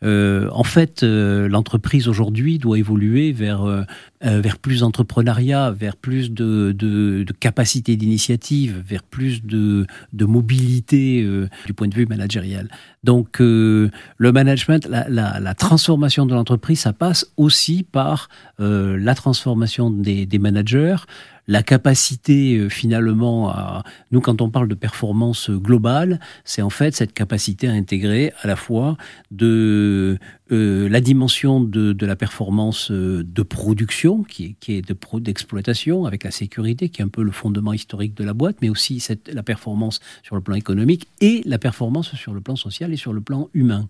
Euh, 0.03 0.49
en 0.51 0.63
fait, 0.63 1.03
euh, 1.03 1.47
l'entreprise 1.47 2.07
aujourd'hui 2.07 2.59
doit 2.59 2.77
évoluer 2.77 3.31
vers, 3.31 3.63
euh, 3.63 3.83
vers 4.21 4.57
plus 4.57 4.81
d'entrepreneuriat, 4.81 5.71
vers 5.71 5.95
plus 5.95 6.31
de, 6.31 6.71
de, 6.71 7.25
capacité 7.39 7.95
d'initiative, 7.95 8.83
vers 8.85 9.03
plus 9.03 9.43
de, 9.43 9.85
mobilité 10.21 11.27
du 11.65 11.73
point 11.73 11.87
de 11.87 11.95
vue 11.95 12.05
managérial. 12.05 12.69
Donc, 13.03 13.39
le 13.39 13.89
management, 14.19 14.87
la 14.87 15.53
transformation 15.55 16.25
de 16.25 16.33
l'entreprise, 16.33 16.79
ça 16.79 16.93
passe 16.93 17.27
aussi 17.37 17.83
par 17.83 18.29
la 18.59 19.15
transformation 19.15 19.89
des, 19.91 20.25
des 20.25 20.39
managers, 20.39 20.97
la 21.47 21.63
capacité 21.63 22.57
euh, 22.57 22.69
finalement 22.69 23.49
à 23.49 23.83
nous 24.11 24.21
quand 24.21 24.41
on 24.41 24.49
parle 24.49 24.67
de 24.67 24.75
performance 24.75 25.49
globale, 25.49 26.19
c'est 26.45 26.61
en 26.61 26.69
fait 26.69 26.95
cette 26.95 27.13
capacité 27.13 27.67
à 27.67 27.71
intégrer 27.71 28.31
à 28.41 28.47
la 28.47 28.55
fois 28.55 28.97
de 29.31 30.17
euh, 30.51 30.87
la 30.89 31.01
dimension 31.01 31.59
de, 31.59 31.93
de, 31.93 32.05
la 32.05 32.15
performance 32.15 32.91
euh, 32.91 33.23
de 33.25 33.41
production 33.43 34.23
qui 34.23 34.45
est, 34.45 34.55
qui 34.59 34.73
est 34.73 34.81
de 34.81 34.95
d'exploitation 35.19 36.05
avec 36.05 36.23
la 36.23 36.31
sécurité 36.31 36.89
qui 36.89 37.01
est 37.01 37.05
un 37.05 37.09
peu 37.09 37.23
le 37.23 37.31
fondement 37.31 37.73
historique 37.73 38.15
de 38.15 38.23
la 38.23 38.33
boîte, 38.33 38.57
mais 38.61 38.69
aussi 38.69 38.99
cette, 38.99 39.31
la 39.31 39.43
performance 39.43 39.99
sur 40.23 40.35
le 40.35 40.41
plan 40.41 40.55
économique 40.55 41.07
et 41.21 41.41
la 41.45 41.57
performance 41.57 42.15
sur 42.15 42.33
le 42.33 42.41
plan 42.41 42.55
social 42.55 42.93
et 42.93 42.97
sur 42.97 43.13
le 43.13 43.21
plan 43.21 43.49
humain 43.53 43.87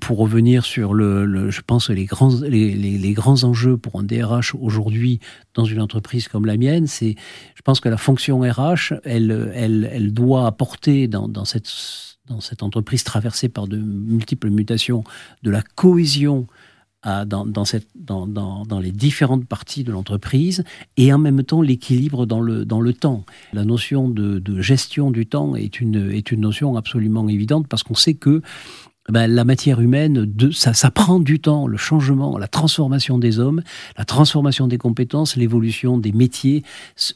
pour 0.00 0.18
revenir 0.18 0.64
sur 0.64 0.94
le, 0.94 1.50
je 1.50 1.60
pense 1.60 1.90
les 1.90 2.04
grands 2.04 2.40
les, 2.42 2.74
les, 2.74 3.12
grands 3.12 3.44
enjeux 3.44 3.76
pour 3.76 4.00
un 4.00 4.02
DRH 4.02 4.54
aujourd'hui 4.54 5.20
dans 5.54 5.64
une 5.64 5.80
entreprise 5.80 6.28
comme 6.28 6.46
la 6.46 6.56
mienne, 6.56 6.86
c'est 6.86 7.14
je 7.54 7.62
pense 7.62 7.80
que 7.80 7.88
la 7.88 7.96
fonction 7.96 8.40
RH, 8.40 8.94
elle 9.04 9.52
elle, 9.54 9.88
elle 9.92 10.12
doit 10.12 10.46
apporter 10.46 11.08
dans, 11.08 11.28
dans 11.28 11.44
cette 11.44 11.70
dans 12.26 12.40
cette 12.40 12.62
entreprise 12.62 13.04
traversée 13.04 13.48
par 13.48 13.66
de 13.66 13.76
multiples 13.76 14.50
mutations 14.50 15.04
de 15.42 15.50
la 15.50 15.62
cohésion 15.62 16.46
à, 17.02 17.24
dans, 17.24 17.46
dans, 17.46 17.64
cette, 17.64 17.88
dans, 17.94 18.26
dans, 18.26 18.78
les 18.78 18.92
différentes 18.92 19.46
parties 19.46 19.84
de 19.84 19.92
l'entreprise 19.92 20.64
et 20.96 21.12
en 21.12 21.18
même 21.18 21.42
temps 21.42 21.62
l'équilibre 21.62 22.26
dans 22.26 22.40
le, 22.40 22.64
dans 22.64 22.80
le 22.80 22.92
temps. 22.92 23.24
La 23.52 23.64
notion 23.64 24.08
de, 24.08 24.38
de 24.38 24.60
gestion 24.60 25.10
du 25.10 25.26
temps 25.26 25.56
est 25.56 25.80
une, 25.80 26.10
est 26.10 26.30
une 26.30 26.40
notion 26.40 26.76
absolument 26.76 27.28
évidente 27.28 27.68
parce 27.68 27.82
qu'on 27.82 27.94
sait 27.94 28.14
que 28.14 28.42
ben, 29.10 29.26
la 29.26 29.44
matière 29.44 29.80
humaine, 29.80 30.32
ça, 30.52 30.90
prend 30.90 31.20
du 31.20 31.40
temps, 31.40 31.66
le 31.66 31.76
changement, 31.76 32.38
la 32.38 32.48
transformation 32.48 33.18
des 33.18 33.38
hommes, 33.38 33.62
la 33.96 34.04
transformation 34.04 34.68
des 34.68 34.78
compétences, 34.78 35.36
l'évolution 35.36 35.98
des 35.98 36.12
métiers 36.12 36.62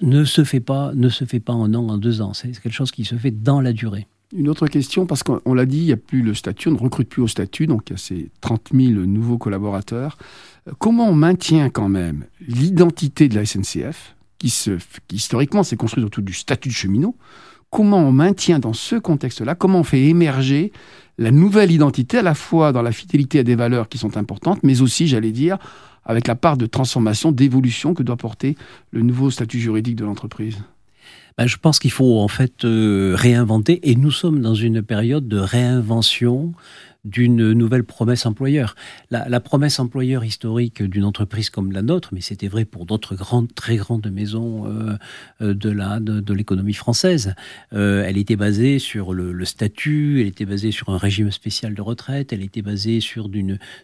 ne 0.01 0.25
se 0.25 0.45
fait 0.45 0.61
pas, 0.61 0.93
en 0.93 1.65
un 1.65 1.75
an, 1.75 1.89
en 1.89 1.99
deux 1.99 2.21
ans. 2.21 2.35
C'est 2.35 2.51
quelque 2.61 2.73
chose 2.73 2.91
qui 2.91 3.05
se 3.05 3.17
fait 3.17 3.31
dans 3.31 3.61
la 3.61 3.73
durée. 3.73 4.07
Une 4.35 4.49
autre 4.49 4.67
question, 4.67 5.07
parce 5.07 5.23
qu'on 5.23 5.55
l'a 5.55 5.67
dit, 5.67 5.79
il 5.79 5.85
n'y 5.87 5.93
a 5.93 5.97
plus 5.97 6.23
le 6.23 6.35
statut, 6.35 6.69
on 6.69 6.73
ne 6.73 6.79
recrute 6.79 7.09
plus 7.09 7.23
au 7.23 7.29
statut, 7.29 7.67
donc 7.67 7.83
il 7.89 7.93
y 7.93 7.95
a 7.95 7.99
ces 7.99 8.31
30 8.41 8.71
000 8.75 8.93
nouveaux 9.07 9.39
collaborateurs. 9.39 10.19
Comment 10.79 11.09
on 11.09 11.15
maintient 11.15 11.71
quand 11.71 11.89
même 11.89 12.25
l'identité 12.41 13.29
de 13.29 13.37
la 13.37 13.45
SNCF, 13.45 14.17
qui, 14.39 14.53
qui 15.07 15.17
historiquement 15.17 15.63
s'est 15.63 15.77
construite 15.77 16.05
autour 16.05 16.25
du 16.25 16.33
statut 16.33 16.69
de 16.71 16.75
cheminot 16.75 17.17
Comment 17.75 17.99
on 17.99 18.13
maintient 18.13 18.61
dans 18.61 18.73
ce 18.73 18.95
contexte-là, 18.95 19.57
comment 19.57 19.81
on 19.81 19.83
fait 19.83 20.05
émerger 20.05 20.71
la 21.19 21.33
nouvelle 21.33 21.73
identité, 21.73 22.19
à 22.19 22.23
la 22.23 22.35
fois 22.35 22.71
dans 22.71 22.83
la 22.83 22.93
fidélité 22.93 23.41
à 23.41 23.43
des 23.43 23.57
valeurs 23.57 23.89
qui 23.89 23.99
sont 23.99 24.17
importantes, 24.17 24.61
mais 24.63 24.81
aussi, 24.81 25.09
j'allais 25.09 25.33
dire, 25.33 25.59
avec 26.05 26.29
la 26.29 26.37
part 26.37 26.57
de 26.57 26.67
transformation, 26.67 27.33
d'évolution 27.33 27.93
que 27.93 28.05
doit 28.05 28.17
porter 28.17 28.57
le 28.93 29.03
nouveau 29.03 29.29
statut 29.29 29.59
juridique 29.59 29.97
de 29.97 30.05
l'entreprise. 30.05 30.59
Ben, 31.37 31.49
Je 31.49 31.57
pense 31.57 31.81
qu'il 31.81 31.91
faut 31.91 32.21
en 32.21 32.29
fait 32.29 32.65
euh, 32.65 33.17
réinventer, 33.17 33.81
et 33.83 33.97
nous 33.97 34.13
sommes 34.13 34.41
dans 34.41 34.55
une 34.55 34.81
période 34.81 35.27
de 35.27 35.39
réinvention 35.39 36.53
d'une 37.05 37.53
nouvelle 37.53 37.85
promesse 37.85 38.25
employeur. 38.27 38.75
La, 39.11 39.29
la 39.29 39.41
promesse 39.41 39.79
employeur 39.79 40.25
historique 40.25 40.83
d'une 40.83 41.05
entreprise 41.05 41.51
comme 41.51 41.73
la 41.73 41.83
nôtre, 41.83 42.11
mais 42.13 42.21
c'était 42.21 42.49
vrai 42.49 42.65
pour 42.65 42.87
d'autres 42.87 43.15
grandes, 43.15 43.55
très 43.55 43.77
grandes 43.77 44.11
maisons 44.11 44.67
euh, 44.67 44.97
euh 45.41 45.55
de 45.55 45.71
la 45.71 46.01
de, 46.01 46.35
l'économie 46.35 46.75
française, 46.75 47.35
euh, 47.73 48.05
elle 48.07 48.17
était 48.17 48.37
basée 48.37 48.79
sur 48.79 49.13
le, 49.13 49.33
le, 49.33 49.45
statut, 49.45 50.21
elle 50.21 50.27
était 50.27 50.47
basée 50.47 50.73
sur 50.73 50.89
un 50.89 50.99
régime 50.99 51.31
spécial 51.31 51.75
de 51.75 51.83
retraite, 51.83 52.33
elle 52.33 52.43
était 52.43 52.63
basée 52.63 53.01
sur 53.01 53.31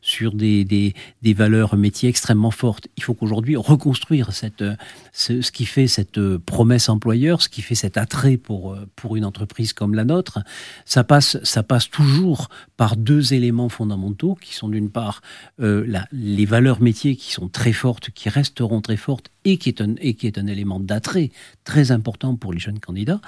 sur 0.03 0.35
des, 0.35 0.65
des, 0.65 0.95
des 1.23 1.35
valeurs 1.35 1.77
métiers 1.77 2.09
extrêmement 2.09 2.51
fortes. 2.51 2.89
Il 2.97 3.03
faut 3.03 3.15
qu'aujourd'hui 3.15 3.57
reconstruire 3.57 4.33
cette 4.33 4.65
ce, 5.13 5.43
ce 5.43 5.53
qui 5.53 5.67
fait 5.67 5.87
cette 5.87 6.21
promesse 6.39 6.89
employeur, 6.89 7.43
ce 7.43 7.49
qui 7.49 7.63
fait 7.63 7.75
cet 7.75 7.97
attrait 7.97 8.37
pour 8.37 8.77
pour 8.97 9.17
une 9.17 9.25
entreprise 9.25 9.73
comme 9.73 9.95
la 9.95 10.05
nôtre, 10.05 10.41
ça 10.85 11.05
passe 11.05 11.39
ça 11.45 11.63
passe 11.63 11.89
toujours 11.91 12.49
par 12.77 12.97
deux 12.97 13.10
deux 13.11 13.35
éléments 13.35 13.69
fondamentaux 13.69 14.37
qui 14.41 14.55
sont 14.55 14.69
d'une 14.69 14.89
part 14.89 15.21
euh, 15.61 15.85
les 16.13 16.45
valeurs 16.45 16.81
métiers 16.81 17.17
qui 17.17 17.33
sont 17.33 17.49
très 17.49 17.73
fortes, 17.73 18.11
qui 18.11 18.29
resteront 18.29 18.81
très 18.81 18.97
fortes 18.97 19.33
et 19.45 19.57
qui 19.57 19.69
est 19.69 19.81
un, 19.81 19.95
et 20.01 20.15
qui 20.15 20.27
est 20.27 20.39
un 20.39 20.47
élément 20.47 20.81
d'attrait 20.81 21.31
très 21.65 21.93
important 21.93 22.37
pour 22.37 22.53
les 22.53 22.59
jeunes 22.59 22.79
candidats. 22.79 23.21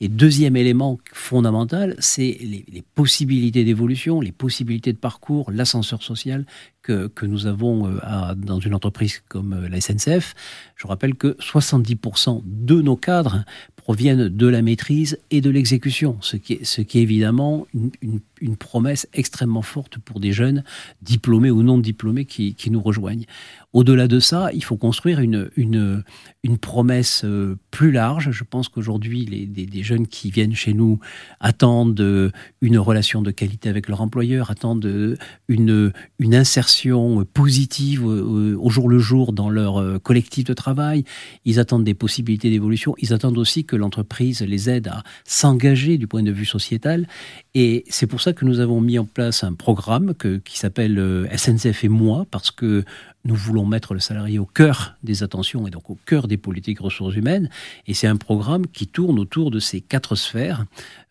Et 0.00 0.08
deuxième 0.08 0.56
élément 0.56 0.98
fondamental, 1.12 1.96
c'est 1.98 2.38
les, 2.40 2.82
possibilités 2.94 3.64
d'évolution, 3.64 4.20
les 4.20 4.32
possibilités 4.32 4.92
de 4.92 4.98
parcours, 4.98 5.50
l'ascenseur 5.50 6.02
social 6.02 6.46
que, 6.82 7.08
que 7.08 7.26
nous 7.26 7.46
avons 7.46 7.86
euh, 7.86 7.98
à, 8.02 8.34
dans 8.34 8.60
une 8.60 8.74
entreprise 8.74 9.22
comme 9.28 9.52
euh, 9.52 9.68
la 9.68 9.80
SNCF. 9.80 10.34
Je 10.76 10.86
rappelle 10.86 11.14
que 11.14 11.36
70% 11.40 12.42
de 12.44 12.80
nos 12.80 12.96
cadres 12.96 13.44
proviennent 13.76 14.28
de 14.28 14.46
la 14.46 14.62
maîtrise 14.62 15.18
et 15.30 15.40
de 15.40 15.50
l'exécution, 15.50 16.18
ce 16.20 16.36
qui 16.36 16.54
est, 16.54 16.64
ce 16.64 16.82
qui 16.82 16.98
est 16.98 17.02
évidemment 17.02 17.66
une, 17.74 17.90
une, 18.02 18.20
une, 18.40 18.56
promesse 18.56 19.08
extrêmement 19.14 19.62
forte 19.62 19.98
pour 19.98 20.20
des 20.20 20.32
jeunes, 20.32 20.62
diplômés 21.02 21.50
ou 21.50 21.62
non 21.62 21.78
diplômés, 21.78 22.26
qui, 22.26 22.54
qui 22.54 22.70
nous 22.70 22.82
rejoignent. 22.82 23.24
Au-delà 23.72 24.08
de 24.08 24.18
ça, 24.18 24.50
il 24.52 24.64
faut 24.64 24.76
construire 24.76 25.20
une, 25.20 26.04
une 26.48 26.58
promesse 26.58 27.22
euh, 27.24 27.56
plus 27.70 27.92
large. 27.92 28.30
Je 28.30 28.42
pense 28.42 28.68
qu'aujourd'hui, 28.68 29.24
les, 29.26 29.46
des, 29.46 29.82
jeunes 29.82 30.06
qui 30.06 30.30
viennent 30.30 30.54
chez 30.54 30.72
nous 30.72 30.98
attendent 31.40 32.00
euh, 32.00 32.30
une 32.62 32.78
relation 32.78 33.20
de 33.22 33.30
qualité 33.30 33.68
avec 33.68 33.88
leur 33.88 34.00
employeur, 34.00 34.50
attendent 34.50 34.86
euh, 34.86 35.16
une, 35.48 35.92
une 36.18 36.34
insertion 36.34 37.24
positive 37.34 38.04
au 38.04 38.70
jour 38.70 38.88
le 38.88 38.98
jour 38.98 39.32
dans 39.32 39.50
leur 39.50 40.00
collectif 40.02 40.44
de 40.44 40.54
travail. 40.54 41.04
Ils 41.44 41.60
attendent 41.60 41.84
des 41.84 41.94
possibilités 41.94 42.50
d'évolution. 42.50 42.94
Ils 42.98 43.12
attendent 43.12 43.38
aussi 43.38 43.64
que 43.64 43.76
l'entreprise 43.76 44.40
les 44.40 44.70
aide 44.70 44.88
à 44.88 45.02
s'engager 45.24 45.98
du 45.98 46.06
point 46.06 46.22
de 46.22 46.32
vue 46.32 46.46
sociétal. 46.46 47.06
Et 47.54 47.84
c'est 47.88 48.06
pour 48.06 48.20
ça 48.20 48.32
que 48.32 48.44
nous 48.44 48.60
avons 48.60 48.80
mis 48.80 48.98
en 48.98 49.04
place 49.04 49.44
un 49.44 49.52
programme 49.52 50.14
qui 50.44 50.58
s'appelle 50.58 51.28
SNCF 51.36 51.84
et 51.84 51.88
moi, 51.88 52.26
parce 52.30 52.50
que 52.50 52.84
nous 53.28 53.34
voulons 53.34 53.66
mettre 53.66 53.92
le 53.92 54.00
salarié 54.00 54.38
au 54.38 54.46
cœur 54.46 54.96
des 55.02 55.22
attentions 55.22 55.66
et 55.66 55.70
donc 55.70 55.90
au 55.90 55.98
cœur 56.06 56.28
des 56.28 56.37
politiques 56.38 56.80
ressources 56.80 57.16
humaines. 57.16 57.48
Et 57.86 57.94
c'est 57.94 58.06
un 58.06 58.16
programme 58.16 58.66
qui 58.66 58.86
tourne 58.86 59.18
autour 59.18 59.50
de 59.50 59.58
ces 59.58 59.80
quatre 59.80 60.14
sphères. 60.14 60.64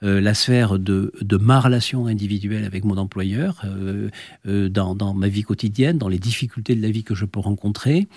Euh, 0.04 0.22
la 0.22 0.34
sphère 0.34 0.78
de, 0.78 1.12
ma 1.40 1.60
relation 1.60 2.08
individuelle 2.08 2.66
avec 2.66 2.84
mon 2.84 2.98
employeur, 2.98 3.62
euh, 3.66 4.10
euh, 4.48 4.70
dans, 4.70 5.14
ma 5.14 5.28
vie 5.28 5.44
quotidienne, 5.44 5.98
dans 5.98 6.10
les 6.10 6.20
difficultés 6.20 6.76
de 6.76 6.82
la 6.82 6.92
vie 6.92 7.04
que 7.04 7.16
je 7.16 7.26
peux 7.26 7.40
rencontrer. 7.40 8.08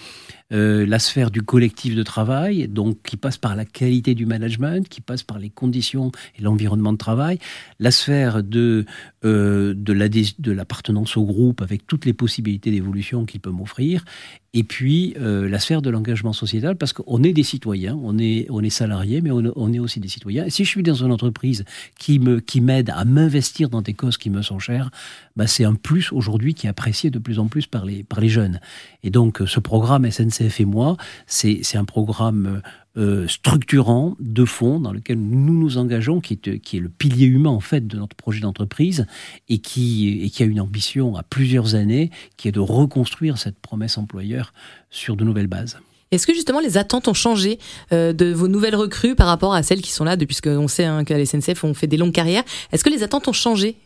Euh, 0.52 0.84
la 0.84 0.98
sphère 0.98 1.30
du 1.30 1.42
collectif 1.42 1.94
de 1.94 2.02
travail, 2.02 2.66
donc 2.66 3.02
qui 3.02 3.16
passe 3.16 3.38
par 3.38 3.54
la 3.54 3.64
qualité 3.64 4.14
du 4.14 4.26
management, 4.26 4.88
qui 4.88 5.00
passe 5.00 5.22
par 5.22 5.38
les 5.38 5.50
conditions 5.50 6.10
et 6.38 6.42
l'environnement 6.42 6.92
de 6.92 6.98
travail. 6.98 7.38
La 7.78 7.90
sphère 7.90 8.42
de, 8.42 8.84
euh, 9.24 9.74
de 9.74 10.52
l'appartenance 10.52 11.16
au 11.16 11.24
groupe 11.24 11.62
avec 11.62 11.86
toutes 11.86 12.04
les 12.04 12.12
possibilités 12.12 12.70
d'évolution 12.70 13.26
qu'il 13.26 13.40
peut 13.40 13.50
m'offrir 13.50 14.04
et 14.52 14.64
puis 14.64 15.14
euh, 15.20 15.48
la 15.48 15.60
sphère 15.60 15.80
de 15.80 15.90
l'engagement 15.90 16.32
sociétal, 16.32 16.76
parce 16.76 16.92
qu'on 16.92 17.22
est 17.22 17.32
des 17.32 17.44
citoyens, 17.44 17.96
on 18.02 18.18
est, 18.18 18.46
on 18.50 18.62
est 18.62 18.70
salariés, 18.70 19.20
mais 19.20 19.30
on, 19.30 19.72
est 19.72 19.78
aussi 19.78 20.00
des 20.00 20.08
citoyens. 20.08 20.44
Et 20.44 20.50
si 20.50 20.64
je 20.64 20.68
suis 20.68 20.82
dans 20.82 20.94
une 20.94 21.12
entreprise 21.12 21.64
qui 21.98 22.18
me 22.18 22.40
qui 22.40 22.60
m'aide 22.60 22.90
à 22.90 23.04
m'investir 23.04 23.68
dans 23.68 23.80
des 23.80 23.94
causes 23.94 24.16
qui 24.16 24.28
me 24.28 24.42
sont 24.42 24.58
chères, 24.58 24.90
bah 25.36 25.46
c'est 25.46 25.64
un 25.64 25.74
plus 25.74 26.10
aujourd'hui 26.12 26.54
qui 26.54 26.66
est 26.66 26.70
apprécié 26.70 27.10
de 27.10 27.20
plus 27.20 27.38
en 27.38 27.46
plus 27.46 27.66
par 27.66 27.84
les, 27.84 28.02
par 28.02 28.20
les 28.20 28.28
jeunes. 28.28 28.60
Et 29.04 29.10
donc 29.10 29.40
ce 29.46 29.60
programme 29.60 30.04
Et 30.40 30.64
moi, 30.64 30.96
c'est 31.26 31.76
un 31.76 31.84
programme 31.84 32.62
euh, 32.96 33.28
structurant 33.28 34.16
de 34.18 34.44
fond 34.44 34.80
dans 34.80 34.92
lequel 34.92 35.18
nous 35.18 35.54
nous 35.54 35.78
engageons, 35.78 36.20
qui 36.20 36.34
est, 36.34 36.74
le 36.74 36.88
pilier 36.88 37.26
humain 37.26 37.50
en 37.50 37.60
fait 37.60 37.86
de 37.86 37.96
notre 37.96 38.16
projet 38.16 38.40
d'entreprise 38.40 39.06
et 39.48 39.58
qui, 39.58 40.22
et 40.24 40.30
qui 40.30 40.42
a 40.42 40.46
une 40.46 40.60
ambition 40.60 41.14
à 41.14 41.22
plusieurs 41.22 41.76
années, 41.76 42.10
qui 42.36 42.48
est 42.48 42.52
de 42.52 42.60
reconstruire 42.60 43.38
cette 43.38 43.60
promesse 43.60 43.96
employeur 43.96 44.52
sur 44.90 45.16
de 45.16 45.24
nouvelles 45.24 45.46
bases. 45.46 45.78
Est-ce 46.10 46.26
que 46.26 46.34
justement 46.34 46.58
les 46.58 46.78
attentes 46.78 47.06
ont 47.06 47.14
changé 47.14 47.60
euh, 47.92 48.12
de 48.12 48.32
vos 48.32 48.48
nouvelles 48.48 48.74
recrues 48.74 49.14
par 49.14 49.28
rapport 49.28 49.54
à 49.54 49.62
celles 49.62 49.82
qui 49.82 49.92
sont 49.92 50.02
là 50.04 50.16
depuis, 50.16 50.40
puisqu'on 50.40 50.66
sait 50.66 50.84
hein, 50.84 51.04
qu'à 51.04 51.16
la 51.16 51.24
SNCF 51.24 51.62
on 51.62 51.74
fait 51.74 51.86
des 51.86 51.96
longues 51.96 52.12
carrières? 52.12 52.42
Est-ce 52.72 52.82
que 52.82 52.90
les 52.90 53.04
attentes 53.04 53.28
ont 53.28 53.32
changé 53.32 53.76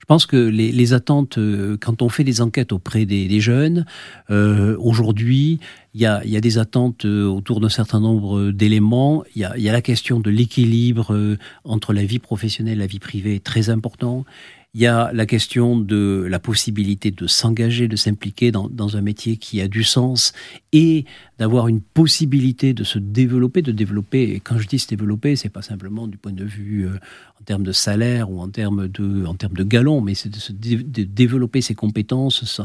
Je 0.00 0.06
pense 0.06 0.26
que 0.26 0.36
les, 0.36 0.92
attentes, 0.92 1.38
euh, 1.38 1.76
quand 1.80 2.02
on 2.02 2.08
fait 2.08 2.24
des 2.24 2.40
enquêtes 2.40 2.72
auprès 2.72 3.06
des, 3.06 3.40
jeunes, 3.40 3.86
euh, 4.30 4.76
aujourd'hui, 4.78 5.60
il 5.94 6.00
y 6.00 6.06
a, 6.06 6.20
des 6.22 6.58
attentes 6.58 7.04
euh, 7.04 7.24
autour 7.24 7.60
d'un 7.60 7.68
certain 7.68 8.00
nombre 8.00 8.50
d'éléments. 8.50 9.24
Il, 9.34 9.40
y 9.42 9.68
a, 9.68 9.72
la 9.72 9.82
question 9.82 10.20
de 10.20 10.30
l'équilibre 10.30 11.36
entre 11.64 11.92
la 11.92 12.04
vie 12.04 12.18
professionnelle 12.18 12.74
et 12.74 12.80
la 12.80 12.86
vie 12.86 12.98
privée, 12.98 13.40
très 13.40 13.70
important. 13.70 14.24
Il 14.76 14.80
y 14.80 14.86
a 14.88 15.12
la 15.12 15.24
question 15.24 15.78
de 15.78 16.26
la 16.28 16.40
possibilité 16.40 17.12
de 17.12 17.28
s'engager, 17.28 17.86
de 17.86 17.94
s'impliquer 17.94 18.50
dans, 18.50 18.68
dans, 18.68 18.96
un 18.96 19.02
métier 19.02 19.36
qui 19.36 19.60
a 19.60 19.68
du 19.68 19.84
sens 19.84 20.32
et 20.72 21.04
d'avoir 21.38 21.66
une 21.68 21.80
possibilité 21.80 22.74
de 22.74 22.84
se 22.84 22.98
développer, 22.98 23.60
de 23.60 23.72
développer. 23.72 24.22
Et 24.22 24.40
quand 24.40 24.58
je 24.58 24.68
dis 24.68 24.78
se 24.78 24.86
développer, 24.86 25.34
c'est 25.34 25.48
pas 25.48 25.62
simplement 25.62 26.06
du 26.06 26.16
point 26.16 26.32
de 26.32 26.44
vue 26.44 26.86
euh, 26.86 26.98
en 27.40 27.44
termes 27.44 27.64
de 27.64 27.72
salaire 27.72 28.30
ou 28.30 28.40
en 28.40 28.48
termes 28.48 28.86
de, 28.88 29.26
en 29.26 29.34
termes 29.34 29.54
de 29.54 29.64
galon, 29.64 30.00
mais 30.00 30.14
c'est 30.14 30.28
de, 30.28 30.82
de, 30.82 31.02
développer 31.02 31.60
ses 31.60 31.74
compétences, 31.74 32.62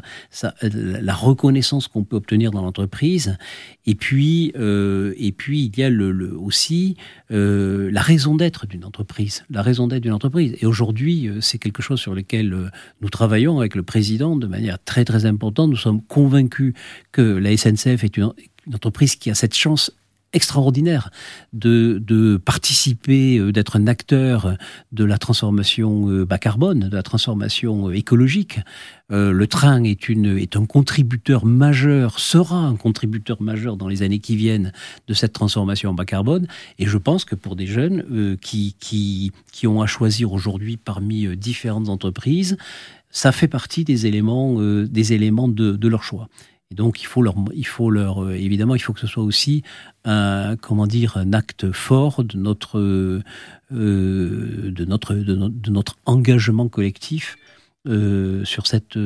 la 0.62 1.14
reconnaissance 1.14 1.88
qu'on 1.88 2.04
peut 2.04 2.16
obtenir 2.16 2.52
dans 2.52 2.62
l'entreprise. 2.62 3.38
Et 3.88 3.96
puis, 3.96 4.54
euh, 4.56 5.14
et 5.18 5.32
puis 5.32 5.66
il 5.66 5.80
y 5.80 5.84
a 5.84 5.90
aussi 6.38 6.96
euh, 7.32 7.90
la 7.92 8.02
raison 8.02 8.36
d'être 8.36 8.68
d'une 8.68 8.86
entreprise, 8.86 9.44
la 9.50 9.64
raison 9.64 9.88
d'être 9.88 10.04
d'une 10.04 10.14
entreprise. 10.14 10.56
Et 10.62 10.68
aujourd'hui, 10.68 11.30
c'est 11.42 11.58
quelque 11.58 11.82
chose 11.82 12.00
sur 12.00 12.14
lequel 12.14 12.72
nous 13.02 13.10
travaillons 13.10 13.60
avec 13.60 13.76
le 13.76 13.84
président 13.84 14.36
de 14.36 14.46
manière 14.46 14.78
très 14.84 15.06
très 15.06 15.26
importante. 15.26 15.72
Nous 15.72 15.76
sommes 15.76 16.02
convaincus 16.04 16.74
que 17.12 17.22
la 17.22 17.56
SNCF 17.58 18.04
est 18.04 18.18
une, 18.18 18.32
entreprise 18.74 19.16
qui 19.16 19.30
a 19.30 19.36
cette 19.36 19.56
chance 19.56 19.92
extraordinaire 20.34 21.10
de, 21.54 22.02
de 22.06 22.38
participer, 22.38 23.38
euh, 23.38 23.52
d'être 23.52 23.78
un 23.78 23.88
acteur 23.88 24.58
de 24.92 25.04
la 25.04 25.18
transformation 25.18 26.10
euh, 26.10 26.26
bas 26.26 26.38
carbone, 26.38 26.90
de 26.90 26.96
la 26.96 27.04
transformation 27.04 27.92
écologique. 27.92 28.60
le 29.10 29.48
train 29.48 29.84
est, 29.84 30.08
une, 30.08 30.38
est 30.38 30.56
un 30.56 30.66
contributeur 30.66 31.46
majeur, 31.46 32.20
sera 32.20 32.58
un 32.58 32.76
contributeur 32.76 33.42
majeur 33.42 33.76
dans 33.76 33.88
les 33.88 34.04
années 34.04 34.20
qui 34.20 34.36
viennent 34.36 34.72
de 35.08 35.14
cette 35.16 35.34
transformation 35.34 35.96
bas 35.96 36.06
carbone. 36.06 36.48
Et 36.78 36.86
je 36.86 36.98
pense 36.98 37.26
que 37.26 37.34
pour 37.34 37.56
des 37.56 37.66
jeunes 37.66 38.38
qui, 38.40 38.76
qui, 38.80 39.32
qui 39.52 39.66
ont 39.66 39.82
à 39.82 39.88
choisir 39.88 40.32
aujourd'hui 40.32 40.78
parmi 40.78 41.36
différentes 41.36 41.90
entreprises, 41.90 42.56
ça 43.10 43.32
fait 43.32 43.48
partie 43.48 43.84
des 43.84 44.06
éléments, 44.06 44.62
des 44.62 45.14
éléments 45.14 45.48
de 45.48 45.88
leur 45.88 46.04
choix. 46.04 46.30
Et 46.72 46.76
donc, 46.76 47.02
il 47.02 47.06
faut 47.06 47.24
leur, 47.24 47.34
il 47.56 47.66
faut 47.66 47.90
leur, 47.90 48.24
euh, 48.24 48.34
évidemment, 48.34 48.76
il 48.76 48.80
faut 48.80 48.94
que 48.94 49.00
ce 49.00 49.08
soit 49.08 49.24
aussi 49.24 49.64
un, 50.06 50.56
comment 50.56 50.86
dire, 50.86 51.18
un 51.18 51.34
acte 51.34 51.72
fort 51.72 52.24
de 52.24 52.38
notre, 52.38 52.78
euh, 52.78 53.24
de 53.72 54.86
notre, 54.86 55.16
de, 55.16 55.70
notre 55.72 55.98
engagement 56.06 56.70
collectif 56.70 57.38
euh, 57.88 58.46
sur 58.46 58.68
cette, 58.68 59.00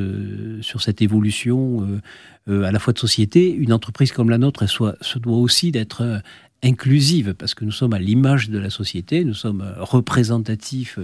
sur 0.61 0.81
cette 0.81 1.01
évolution 1.01 2.01
à 2.47 2.71
la 2.71 2.79
fois 2.79 2.91
de 2.91 2.99
société. 2.99 3.53
Une 3.53 3.71
entreprise 3.71 4.11
comme 4.11 4.29
la 4.29 4.37
nôtre, 4.37 4.63
elle 4.63 4.67
soit, 4.67 4.97
se 4.99 5.17
doit 5.17 5.37
aussi 5.37 5.71
d'être 5.71 6.21
inclusive, 6.63 7.33
parce 7.33 7.53
que 7.53 7.65
nous 7.65 7.71
sommes 7.71 7.93
à 7.93 7.99
l'image 7.99 8.49
de 8.49 8.57
la 8.57 8.69
société, 8.69 9.23
nous 9.25 9.33
sommes 9.33 9.63
représentatifs. 9.77 10.97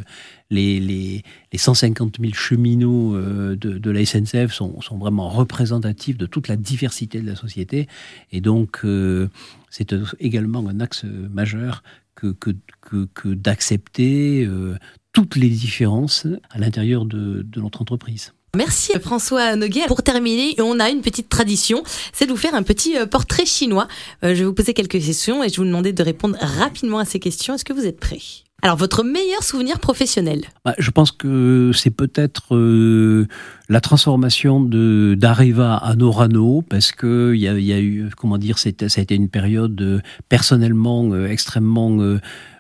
Les, 0.50 0.80
les, 0.80 1.24
les 1.52 1.58
150 1.60 2.17
000 2.19 2.34
cheminots 2.34 3.15
euh, 3.15 3.56
de, 3.56 3.78
de 3.78 3.91
la 3.91 4.04
SNCF 4.04 4.52
sont, 4.52 4.82
sont, 4.82 4.98
vraiment 4.98 5.30
représentatifs 5.30 6.17
de 6.17 6.26
toute 6.26 6.48
la 6.48 6.56
diversité 6.56 7.22
de 7.22 7.28
la 7.28 7.36
société. 7.36 7.88
Et 8.32 8.41
donc, 8.41 8.80
euh, 8.84 9.30
c'est 9.69 9.93
également 10.19 10.67
un 10.67 10.80
axe 10.80 11.04
majeur 11.04 11.84
que, 12.15 12.32
que, 12.32 13.08
que, 13.13 13.30
d'accepter 13.30 14.45
euh, 14.45 14.76
toutes 15.13 15.36
les 15.36 15.50
différences 15.50 16.26
à 16.50 16.58
l'intérieur 16.58 17.06
de, 17.06 17.43
de 17.43 17.62
notre 17.62 17.82
entreprise. 17.82 18.34
Merci 18.56 18.94
François 19.00 19.56
Noguet. 19.56 19.86
Pour 19.88 20.02
terminer, 20.02 20.56
on 20.60 20.80
a 20.80 20.90
une 20.90 21.02
petite 21.02 21.30
tradition, 21.30 21.84
c'est 22.14 22.26
de 22.26 22.32
vous 22.32 22.38
faire 22.38 22.56
un 22.56 22.64
petit 22.64 22.98
euh, 22.98 23.06
portrait 23.06 23.46
chinois. 23.46 23.88
Euh, 24.24 24.34
je 24.34 24.40
vais 24.40 24.46
vous 24.46 24.54
poser 24.54 24.74
quelques 24.74 25.00
questions 25.00 25.44
et 25.44 25.50
je 25.50 25.54
vais 25.54 25.58
vous 25.58 25.66
demander 25.66 25.94
de 25.94 26.02
répondre 26.02 26.36
rapidement 26.40 26.98
à 26.98 27.06
ces 27.06 27.20
questions. 27.20 27.54
Est-ce 27.54 27.66
que 27.66 27.74
vous 27.74 27.86
êtes 27.86 28.00
prêts? 28.00 28.18
Alors, 28.64 28.76
votre 28.76 29.04
meilleur 29.04 29.44
souvenir 29.44 29.80
professionnel? 29.80 30.46
Bah, 30.66 30.74
Je 30.80 30.90
pense 30.90 31.12
que 31.12 31.72
c'est 31.76 31.92
peut-être 31.92 32.56
euh, 32.56 33.28
la 33.70 33.82
transformation 33.82 34.60
de 34.60 35.16
d'Areva 35.18 35.76
à 35.76 35.96
Norano, 35.96 36.64
parce 36.68 36.92
que 36.92 37.34
il 37.36 37.40
y 37.40 37.48
a, 37.48 37.54
y 37.54 37.72
a, 37.72 37.80
eu, 37.80 38.10
comment 38.18 38.40
dire, 38.40 38.58
ça 38.58 38.70
a 38.70 39.00
été 39.02 39.16
une 39.16 39.30
période 39.30 40.02
personnellement 40.28 41.16
extrêmement 41.26 42.18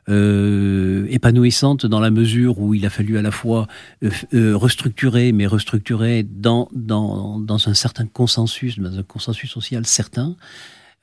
euh, 0.09 1.05
épanouissante 1.09 1.85
dans 1.85 1.99
la 1.99 2.11
mesure 2.11 2.59
où 2.59 2.73
il 2.73 2.85
a 2.85 2.89
fallu 2.89 3.17
à 3.17 3.21
la 3.21 3.31
fois 3.31 3.67
euh, 4.03 4.09
euh, 4.33 4.57
restructurer, 4.57 5.31
mais 5.31 5.45
restructurer 5.45 6.23
dans, 6.23 6.67
dans, 6.73 7.39
dans 7.39 7.69
un 7.69 7.73
certain 7.73 8.05
consensus, 8.05 8.79
dans 8.79 8.97
un 8.97 9.03
consensus 9.03 9.51
social 9.51 9.85
certain. 9.85 10.35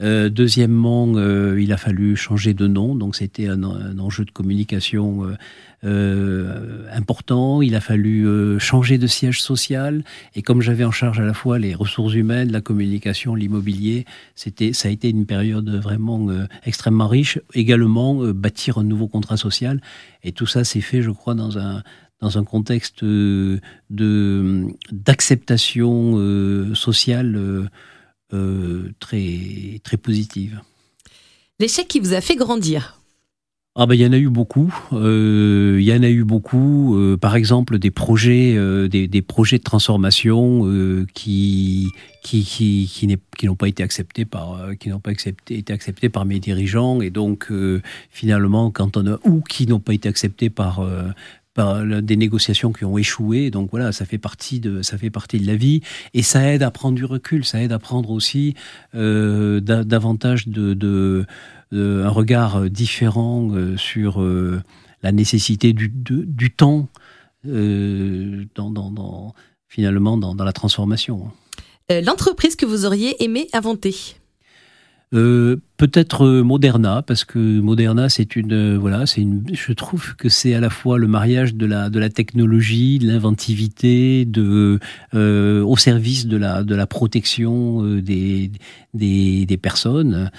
Euh, 0.03 0.29
deuxièmement, 0.29 1.11
euh, 1.17 1.61
il 1.61 1.73
a 1.73 1.79
fallu 1.79 2.17
changer 2.17 2.53
de 2.53 2.67
nom, 2.67 2.95
donc 2.95 3.17
c'était 3.17 3.49
un, 3.49 3.63
enjeu 3.99 4.27
de 4.27 4.31
communication 4.31 5.25
euh, 5.25 5.37
euh, 5.85 6.87
important. 6.93 7.63
Il 7.63 7.75
a 7.75 7.81
fallu 7.81 8.27
changer 8.59 8.99
de 8.99 9.07
siège 9.07 9.41
social, 9.41 10.05
et 10.35 10.43
comme 10.43 10.61
j'avais 10.61 10.85
en 10.85 10.91
charge 10.91 11.19
à 11.21 11.25
la 11.25 11.33
fois 11.33 11.59
les 11.59 11.75
ressources 11.75 12.15
humaines, 12.15 12.53
la 12.53 12.61
communication, 12.61 13.35
l'immobilier, 13.35 14.05
c'était, 14.35 14.75
ça 14.75 14.89
a 14.89 14.91
été 14.91 15.09
une 15.09 15.25
période 15.25 15.69
vraiment 15.71 16.29
extrêmement 16.65 17.09
riche. 17.09 17.39
Également, 17.55 18.17
bâtir 18.33 18.79
un 18.79 18.85
nouveau 18.85 19.09
contrat 19.09 19.39
social, 19.39 19.81
et 20.23 20.33
tout 20.33 20.47
ça 20.47 20.65
s'est 20.65 20.81
fait, 20.83 21.01
je 21.01 21.11
crois, 21.11 21.35
dans 21.35 21.59
un 21.59 21.83
dans 22.23 22.39
un 22.39 22.45
contexte 22.45 23.05
de 23.05 23.61
d'acceptation 24.91 26.75
sociale 26.75 27.69
euh, 28.33 28.93
très, 28.99 29.81
très 29.85 29.97
positive. 29.97 30.61
L'échec 31.61 31.87
qui 31.87 32.01
vous 32.01 32.13
a 32.13 32.21
fait 32.21 32.37
grandir 32.37 33.01
ah 33.79 33.85
ben, 33.85 33.95
il 33.95 34.01
y 34.01 34.07
en 34.07 34.13
a 34.13 34.17
eu 34.17 34.31
beaucoup. 34.31 34.75
Euh, 34.95 35.77
il 35.79 35.85
y 35.85 35.93
en 35.93 36.03
a 36.03 36.09
eu 36.09 36.25
beaucoup. 36.25 36.97
Euh, 36.97 37.19
par 37.19 37.37
exemple, 37.37 37.79
des 37.79 37.91
projets, 37.91 38.57
des, 38.89 39.07
des, 39.07 39.21
projets 39.21 39.59
de 39.59 39.63
transformation 39.65 40.63
qui 41.13 41.91
qui 42.23 42.43
qui, 42.43 43.19
qui 43.37 43.47
n'ont 43.47 43.55
pas 43.55 43.69
été 43.69 43.83
acceptés 43.83 44.25
par 44.25 44.59
qui 44.81 44.89
n'ont 44.89 44.99
pas 44.99 45.11
accepté, 45.11 45.59
été 45.59 45.75
acceptés 45.75 46.09
par 46.09 46.25
mes 46.25 46.41
dirigeants 46.41 47.03
et 47.03 47.11
donc 47.11 47.53
finalement 48.09 48.71
quand 48.71 48.97
on 48.97 49.07
a 49.07 49.19
ou 49.27 49.43
qui 49.43 49.67
n'ont 49.67 49.79
pas 49.79 49.93
été 49.93 50.09
acceptés 50.09 50.49
par 50.49 50.81
des 51.57 52.17
négociations 52.17 52.73
qui 52.73 52.85
ont 52.85 52.99
échoué. 52.99 53.51
Donc 53.51 53.71
voilà, 53.71 53.93
ça 53.93 54.05
fait 54.05 54.19
partie 54.19 54.61
de 54.61 54.83
ça 54.83 54.99
fait 54.99 55.11
partie 55.11 55.39
de 55.39 55.47
la 55.47 55.57
vie 55.57 55.81
et 56.15 56.23
ça 56.23 56.53
aide 56.53 56.63
à 56.63 56.71
prendre 56.71 56.95
du 56.95 57.05
recul, 57.05 57.45
ça 57.45 57.63
aide 57.63 57.73
à 57.73 57.79
prendre 57.79 58.11
aussi 58.11 58.55
euh, 58.95 59.61
davantage 59.61 60.49
de, 60.49 61.27
un 61.73 62.09
regard 62.09 62.71
différent 62.71 63.51
euh, 63.53 63.77
sur 63.77 64.23
euh, 64.23 64.63
la 65.03 65.13
nécessité 65.13 65.73
du, 65.73 65.89
du 65.89 66.51
temps 66.51 66.89
finalement 69.69 70.17
dans 70.17 70.45
la 70.45 70.53
transformation. 70.53 71.31
L'entreprise 71.89 72.57
que 72.57 72.67
vous 72.67 72.87
auriez 72.87 73.23
aimé 73.23 73.47
inventer? 73.53 74.17
Euh, 75.17 75.57
peut-être 75.77 76.25
euh, 76.25 76.43
Moderna 76.43 77.03
parce 77.03 77.25
que 77.25 77.39
Moderna 77.39 78.09
c'est 78.09 78.37
une 78.37 78.53
euh, 78.53 78.79
voilà 78.79 79.07
c'est 79.07 79.23
une 79.23 79.45
je 79.53 79.73
trouve 79.73 80.15
que 80.17 80.29
c'est 80.29 80.55
à 80.55 80.61
la 80.61 80.71
fois 80.71 80.99
le 80.99 81.07
mariage 81.07 81.55
de 81.55 81.67
la 81.67 81.91
de 81.91 81.99
la 81.99 82.11
technologie 82.11 82.99
de 82.99 83.07
l'inventivité 83.07 84.25
de 84.25 84.79
au 85.13 85.77
service 85.77 86.27
de 86.27 86.37
la 86.37 86.63
de 86.63 86.75
la 86.75 86.87
protection 86.87 87.83
des 88.01 88.51
des, 88.95 89.59
personnes 89.61 90.31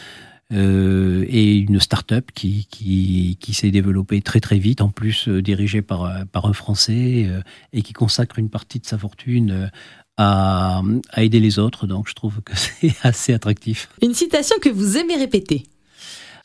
et 0.52 1.58
une 1.58 1.80
start-up 1.80 2.30
qui, 2.34 2.68
qui, 2.70 3.38
qui 3.40 3.54
s'est 3.54 3.72
développée 3.72 4.22
très 4.22 4.40
très 4.40 4.60
vite, 4.60 4.82
en 4.82 4.90
plus 4.90 5.28
dirigée 5.28 5.82
par, 5.82 6.26
par 6.32 6.46
un 6.46 6.54
Français, 6.54 7.30
et 7.74 7.82
qui 7.82 7.92
consacre 7.92 8.40
une 8.40 8.50
partie 8.50 8.80
de 8.80 8.86
sa 8.86 8.98
fortune 8.98 9.70
à, 10.18 10.82
aider 11.16 11.40
les 11.40 11.60
autres. 11.60 11.88
Donc 11.88 12.08
je 12.10 12.14
trouve 12.14 12.42
que 12.42 12.54
c'est 12.56 12.96
assez 13.04 13.34
attractif. 13.34 13.90
Une 14.02 14.14
citation 14.14 14.58
que 14.62 14.70
vous 14.70 14.98
aimez 14.98 15.16
répéter 15.16 15.64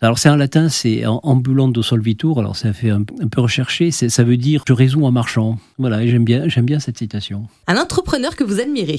alors 0.05 0.19
c'est 0.19 0.29
en 0.29 0.35
latin, 0.35 0.69
c'est 0.69 1.07
ambulando 1.07 1.81
solvitur. 1.81 2.41
Alors 2.41 2.57
ça 2.57 2.73
fait 2.73 2.91
un, 2.91 3.05
peu 3.05 3.41
recherché. 3.41 3.93
Ça 3.93 4.25
veut 4.25 4.37
dire 4.37 4.65
je 4.67 4.73
résous 4.73 5.05
en 5.07 5.13
marchant. 5.13 5.61
Voilà, 5.79 6.05
j'aime 6.05 6.25
bien, 6.25 6.49
j'aime 6.49 6.65
bien 6.65 6.81
cette 6.81 6.99
citation. 6.99 7.47
Un 7.69 7.77
entrepreneur 7.77 8.35
que 8.35 8.43
vous 8.43 8.61
admirez. 8.61 8.99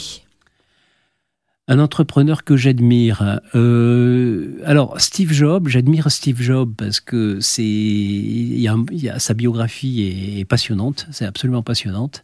Un 1.68 1.80
entrepreneur 1.80 2.46
que 2.46 2.56
j'admire. 2.56 3.42
Euh, 3.54 4.62
alors 4.64 5.00
Steve 5.02 5.34
Jobs, 5.34 5.68
j'admire 5.68 6.10
Steve 6.10 6.42
Jobs 6.42 6.74
parce 6.78 7.02
que 7.02 7.40
c'est, 7.42 7.64
il 7.64 8.60
y, 8.60 9.10
a, 9.10 9.20
sa 9.20 9.34
biographie 9.34 10.40
est 10.40 10.46
passionnante, 10.46 11.08
c'est 11.12 11.26
absolument 11.26 11.64
passionnante. 11.64 12.24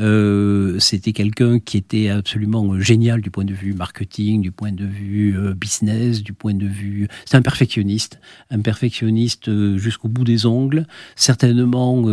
Euh, 0.00 0.76
c'était 0.80 1.12
quelqu'un 1.12 1.60
qui 1.60 1.76
était 1.76 2.08
absolument 2.08 2.80
génial 2.80 3.20
du 3.20 3.30
point 3.30 3.44
de 3.44 3.54
vue 3.54 3.74
marketing, 3.74 4.42
du 4.42 4.50
point 4.50 4.72
de 4.72 4.84
vue 4.84 5.38
euh, 5.38 5.54
business, 5.54 6.22
du 6.22 6.32
point 6.32 6.54
de 6.54 6.66
vue. 6.66 7.06
C'est 7.26 7.36
un 7.36 7.42
perfectionniste, 7.42 8.18
un 8.50 8.60
perfectionniste 8.60 9.48
euh, 9.48 9.78
jusqu'au 9.78 10.08
bout 10.08 10.24
des 10.24 10.46
ongles, 10.46 10.86
certainement 11.14 12.04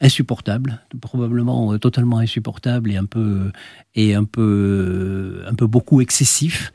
insupportable, 0.00 0.80
probablement 1.00 1.78
totalement 1.78 2.18
insupportable 2.18 2.90
et 2.90 2.96
un 2.96 3.04
peu 3.04 3.52
et 3.94 4.14
un 4.14 4.24
peu 4.24 5.42
un 5.46 5.54
peu 5.54 5.66
beaucoup 5.66 6.00
excessif. 6.00 6.72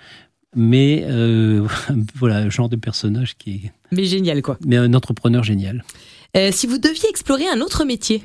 Mais 0.56 1.06
voilà, 2.16 2.48
genre 2.50 2.70
de 2.70 2.76
personnage 2.76 3.36
qui 3.38 3.52
est. 3.52 3.72
Mais 3.92 4.06
génial, 4.06 4.42
quoi. 4.42 4.58
Mais 4.66 4.78
un 4.78 4.94
entrepreneur 4.94 5.44
génial. 5.44 5.84
si 6.52 6.68
vous 6.68 6.78
deviez 6.78 7.10
explorer 7.10 7.48
un 7.48 7.60
autre 7.60 7.86
métier, 7.86 8.24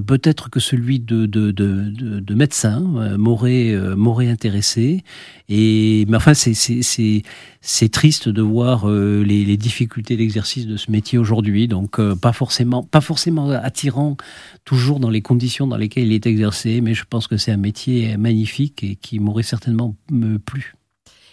Peut-être 0.00 0.50
que 0.50 0.60
celui 0.60 1.00
de, 1.00 1.26
de, 1.26 1.50
de, 1.50 1.90
de 1.90 2.34
médecin 2.34 2.82
euh, 2.96 3.18
m'aurait 3.18 3.70
euh, 3.70 3.96
m'aurait 3.96 4.28
intéressé. 4.28 5.02
Et 5.48 6.04
mais 6.08 6.16
enfin, 6.16 6.32
c'est 6.34 7.88
triste 7.90 8.28
de 8.28 8.42
voir 8.42 8.88
euh, 8.88 9.22
les, 9.22 9.44
les, 9.44 9.56
difficultés 9.56 10.16
d'exercice 10.16 10.66
de 10.66 10.76
ce 10.76 10.90
métier 10.90 11.18
aujourd'hui. 11.18 11.68
Donc 11.68 12.00
pas 12.14 12.32
forcément 12.32 12.82
pas 12.82 13.00
forcément 13.00 13.50
attirant 13.50 14.16
toujours 14.64 15.00
dans 15.00 15.10
les 15.10 15.22
conditions 15.22 15.66
dans 15.66 15.76
lesquelles 15.76 16.06
il 16.06 16.12
est 16.12 16.26
exercé. 16.26 16.80
Mais 16.80 16.94
je 16.94 17.04
pense 17.08 17.26
que 17.26 17.36
c'est 17.36 17.52
un 17.52 17.56
métier 17.56 18.16
magnifique 18.16 18.82
et 18.82 18.96
qui 18.96 19.18
m'aurait 19.18 19.42
certainement 19.42 19.96
plu. 20.44 20.74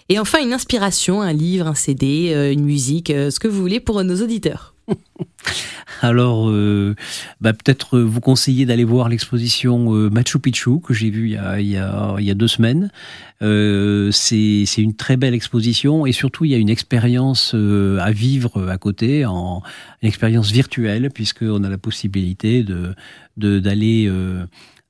Et 0.10 0.20
enfin, 0.20 0.40
une 0.44 0.52
inspiration, 0.52 1.22
un 1.22 1.32
livre, 1.32 1.68
un 1.68 1.76
CD, 1.76 2.52
une 2.52 2.66
musique, 2.66 3.08
ce 3.08 3.40
que 3.40 3.48
vous 3.48 3.62
voulez 3.62 3.80
pour 3.80 4.04
nos 4.04 4.22
auditeurs. 4.22 4.71
Alors, 6.02 6.50
euh, 6.50 6.96
bah, 7.42 7.54
peut-être 7.54 8.00
vous 8.00 8.22
conseiller 8.22 8.66
d'aller 8.66 8.84
voir 8.84 9.08
l'exposition 9.08 9.94
euh, 9.94 10.10
Machu 10.10 10.40
Picchu 10.40 10.80
que 10.82 10.94
j'ai 10.94 11.10
vue 11.10 11.28
il 11.28 11.68
y 11.68 11.78
a, 11.78 11.86
a, 11.86 12.16
il 12.20 12.28
y 12.28 12.36
deux 12.36 12.48
semaines. 12.48 12.90
Euh, 13.42 14.12
c'est 14.12 14.66
une 14.78 14.96
très 14.96 15.18
belle 15.18 15.34
exposition 15.34 16.06
et 16.06 16.12
surtout 16.12 16.46
il 16.46 16.52
y 16.52 16.56
a 16.56 16.58
une 16.58 16.70
expérience 16.70 17.54
euh, 17.56 17.98
à 18.00 18.12
vivre 18.12 18.70
à 18.70 18.78
côté, 18.78 19.26
en, 19.26 19.64
une 20.02 20.08
expérience 20.08 20.52
virtuelle 20.52 21.10
puisqu'on 21.12 21.64
a 21.64 21.70
la 21.70 21.78
possibilité 21.78 22.64
de 22.64 22.94
d'aller 23.38 24.06
euh, 24.08 24.46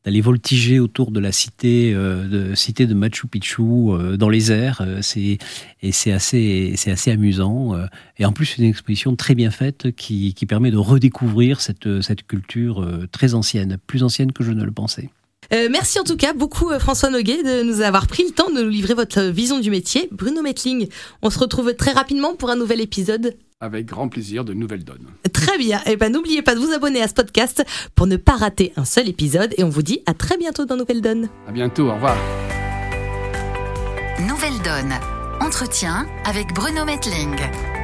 d'aller 0.06 0.22
voltiger 0.22 0.80
autour 0.80 1.12
de 1.12 1.20
la 1.20 1.32
cité 1.32 1.94
euh, 1.94 2.28
de 2.28 2.56
cité 2.56 2.88
de 2.88 2.94
Machu 2.94 3.28
Picchu 3.28 3.62
euh, 3.62 4.18
dans 4.18 4.30
les 4.30 4.52
airs 4.52 4.82
euh, 4.82 5.00
c'est 5.02 5.38
et 5.82 5.92
c'est 5.92 6.12
assez 6.12 6.74
c'est 6.76 6.92
assez 6.92 7.12
amusant 7.12 7.76
et 8.18 8.26
en 8.26 8.32
plus 8.32 8.46
c'est 8.46 8.62
une 8.62 8.70
exposition 8.70 9.16
très 9.16 9.36
bien 9.36 9.52
faite 9.52 9.96
qui, 9.96 10.34
qui 10.34 10.46
permet 10.46 10.72
de 10.72 10.78
redécouvrir 10.78 11.62
cette 11.62 12.02
cette 12.02 12.26
culture 12.26 12.88
très 13.12 13.34
ancienne 13.34 13.78
plus 13.88 14.04
ancienne 14.04 14.32
que 14.32 14.44
je 14.44 14.52
ne 14.52 14.64
le 14.64 14.72
pensais. 14.72 15.10
Merci 15.52 16.00
en 16.00 16.04
tout 16.04 16.16
cas 16.16 16.34
beaucoup 16.34 16.70
François 16.80 17.10
Noguet 17.10 17.44
de 17.44 17.64
nous 17.64 17.82
avoir 17.82 18.08
pris 18.08 18.24
le 18.24 18.32
temps 18.32 18.50
de 18.50 18.62
nous 18.62 18.70
livrer 18.70 18.94
votre 18.94 19.22
vision 19.22 19.60
du 19.60 19.70
métier. 19.70 20.08
Bruno 20.12 20.42
Metling, 20.42 20.88
on 21.22 21.30
se 21.30 21.40
retrouve 21.40 21.74
très 21.76 21.92
rapidement 21.92 22.36
pour 22.36 22.50
un 22.50 22.56
nouvel 22.56 22.80
épisode 22.80 23.36
avec 23.62 23.86
grand 23.86 24.10
plaisir 24.10 24.44
de 24.44 24.54
nouvelles 24.54 24.84
donnes. 24.84 25.08
Très 25.32 25.58
bien. 25.58 25.80
Et 25.86 25.92
eh 25.92 25.96
ben 25.96 26.12
n'oubliez 26.12 26.42
pas 26.42 26.56
de 26.56 26.60
vous 26.60 26.74
abonner 26.74 27.02
à 27.02 27.08
ce 27.08 27.14
podcast 27.14 27.64
pour 27.96 28.08
ne 28.08 28.18
pas 28.18 28.36
rater 28.36 28.74
un 28.76 28.86
seul 28.86 29.08
épisode. 29.08 29.54
Et 29.58 29.64
on 29.64 29.70
vous 29.70 29.84
dit 29.84 30.02
à 30.08 30.14
très 30.14 30.38
bientôt 30.38 30.66
dans 30.66 30.76
Nouvelles 30.76 31.02
Donnes. 31.02 31.30
À 31.48 31.52
bientôt. 31.52 31.90
Au 31.90 31.94
revoir. 31.94 32.18
Nouvelles 34.28 34.62
Donnes. 34.64 34.96
Entretien 35.40 36.08
avec 36.26 36.54
Bruno 36.54 36.86
Metling. 36.86 37.81